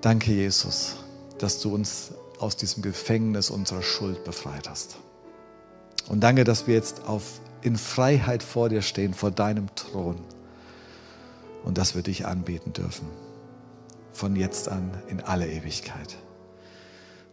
[0.01, 0.95] Danke, Jesus,
[1.37, 4.97] dass du uns aus diesem Gefängnis unserer Schuld befreit hast.
[6.07, 10.17] Und danke, dass wir jetzt auf, in Freiheit vor dir stehen, vor deinem Thron.
[11.63, 13.07] Und dass wir dich anbeten dürfen.
[14.13, 16.15] Von jetzt an in alle Ewigkeit.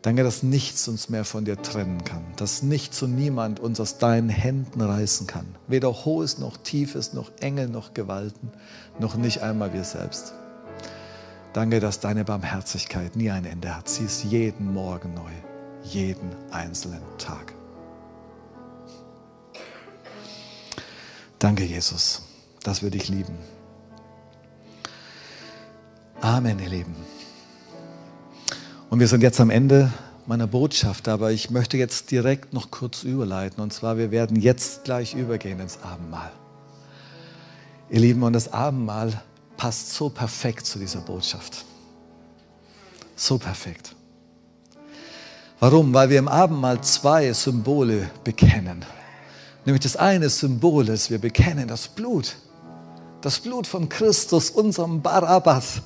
[0.03, 3.97] Danke, dass nichts uns mehr von dir trennen kann, dass nichts und niemand uns aus
[3.97, 5.47] deinen Händen reißen kann.
[5.67, 8.51] Weder Hohes noch Tiefes, noch Engel noch Gewalten,
[8.99, 10.35] noch nicht einmal wir selbst.
[11.55, 13.89] Danke, dass deine Barmherzigkeit nie ein Ende hat.
[13.89, 15.31] Sie ist jeden Morgen neu,
[15.85, 17.55] jeden einzelnen Tag.
[21.39, 22.23] Danke, Jesus,
[22.65, 23.39] dass wir dich lieben.
[26.21, 26.97] Amen, ihr Lieben.
[28.91, 29.93] Und wir sind jetzt am Ende
[30.27, 33.63] meiner Botschaft, aber ich möchte jetzt direkt noch kurz überleiten.
[33.63, 36.33] Und zwar, wir werden jetzt gleich übergehen ins Abendmahl.
[37.91, 39.23] Ihr Lieben, und das Abendmahl
[39.57, 41.65] passt so perfekt zu dieser Botschaft.
[43.17, 43.95] So perfekt.
[45.61, 45.95] Warum?
[45.95, 48.85] Weil wir im Abendmahl zwei Symbole bekennen.
[49.65, 52.37] Nämlich das eine Symbol ist, wir bekennen das Blut.
[53.21, 55.81] Das Blut von Christus, unserem Barabbas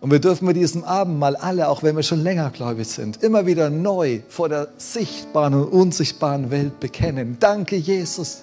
[0.00, 3.44] und wir dürfen mit diesem Abendmahl alle, auch wenn wir schon länger gläubig sind, immer
[3.44, 7.36] wieder neu vor der sichtbaren und unsichtbaren Welt bekennen.
[7.38, 8.42] Danke, Jesus,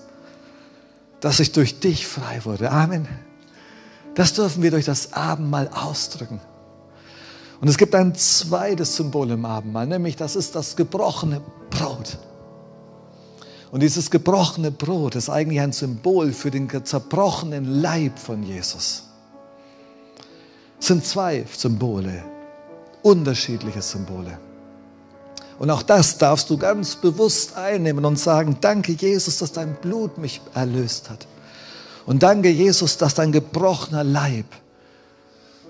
[1.19, 2.71] dass ich durch dich frei wurde.
[2.71, 3.07] Amen.
[4.17, 6.41] Das dürfen wir durch das Abendmahl ausdrücken.
[7.61, 12.17] Und es gibt ein zweites Symbol im Abendmahl, nämlich das ist das gebrochene Brot.
[13.71, 19.03] Und dieses gebrochene Brot ist eigentlich ein Symbol für den zerbrochenen Leib von Jesus
[20.79, 22.23] sind zwei Symbole,
[23.01, 24.39] unterschiedliche Symbole.
[25.59, 30.17] Und auch das darfst du ganz bewusst einnehmen und sagen, danke Jesus, dass dein Blut
[30.17, 31.27] mich erlöst hat.
[32.07, 34.45] Und danke Jesus, dass dein gebrochener Leib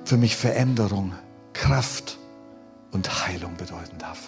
[0.06, 1.12] für mich Veränderung,
[1.52, 2.18] Kraft
[2.92, 4.20] und Heilung bedeuten darf.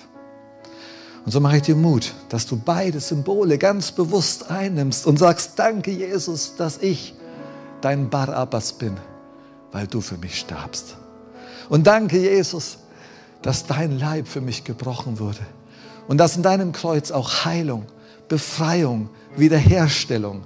[1.23, 5.57] Und so mache ich dir Mut, dass du beide Symbole ganz bewusst einnimmst und sagst,
[5.57, 7.13] danke Jesus, dass ich
[7.79, 8.97] dein Barabbas bin
[9.71, 10.97] weil du für mich starbst.
[11.69, 12.79] Und danke, Jesus,
[13.41, 15.39] dass dein Leib für mich gebrochen wurde
[16.07, 17.85] und dass in deinem Kreuz auch Heilung,
[18.27, 20.43] Befreiung, Wiederherstellung,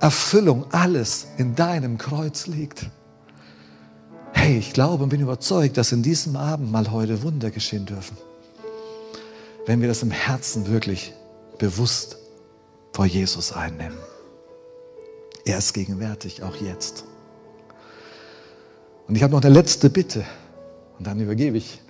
[0.00, 2.86] Erfüllung, alles in deinem Kreuz liegt.
[4.32, 8.16] Hey, ich glaube und bin überzeugt, dass in diesem Abend mal heute Wunder geschehen dürfen.
[9.66, 11.12] Wenn wir das im Herzen wirklich
[11.58, 12.16] bewusst
[12.92, 13.98] vor Jesus einnehmen.
[15.44, 17.04] Er ist gegenwärtig, auch jetzt.
[19.06, 20.24] Und ich habe noch eine letzte Bitte
[20.98, 21.80] und dann übergebe ich.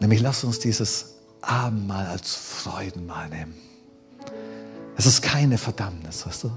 [0.00, 3.54] Nämlich lass uns dieses Abendmahl als Freudenmahl nehmen.
[4.98, 6.50] Es ist keine Verdammnis, weißt du?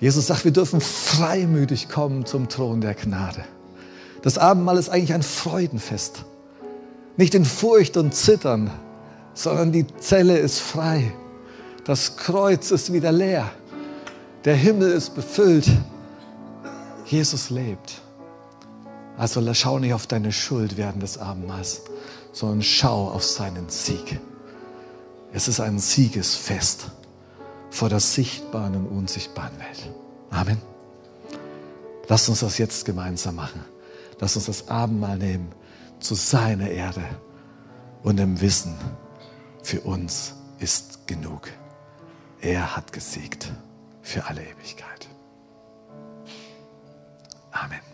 [0.00, 3.44] Jesus sagt, wir dürfen freimütig kommen zum Thron der Gnade.
[4.22, 6.24] Das Abendmahl ist eigentlich ein Freudenfest.
[7.18, 8.70] Nicht in Furcht und Zittern,
[9.34, 11.12] sondern die Zelle ist frei.
[11.84, 13.50] Das Kreuz ist wieder leer.
[14.46, 15.68] Der Himmel ist befüllt.
[17.04, 18.00] Jesus lebt.
[19.18, 21.82] Also schau nicht auf deine Schuld während des Abendmahls,
[22.32, 24.18] sondern schau auf seinen Sieg.
[25.34, 26.86] Es ist ein Siegesfest
[27.70, 29.90] vor der sichtbaren und unsichtbaren Welt.
[30.30, 30.60] Amen.
[32.08, 33.64] Lass uns das jetzt gemeinsam machen.
[34.18, 35.52] Lass uns das Abendmahl nehmen
[36.00, 37.04] zu seiner Erde
[38.02, 38.76] und im Wissen,
[39.62, 41.48] für uns ist genug.
[42.40, 43.52] Er hat gesiegt
[44.02, 45.08] für alle Ewigkeit.
[47.52, 47.89] Amen.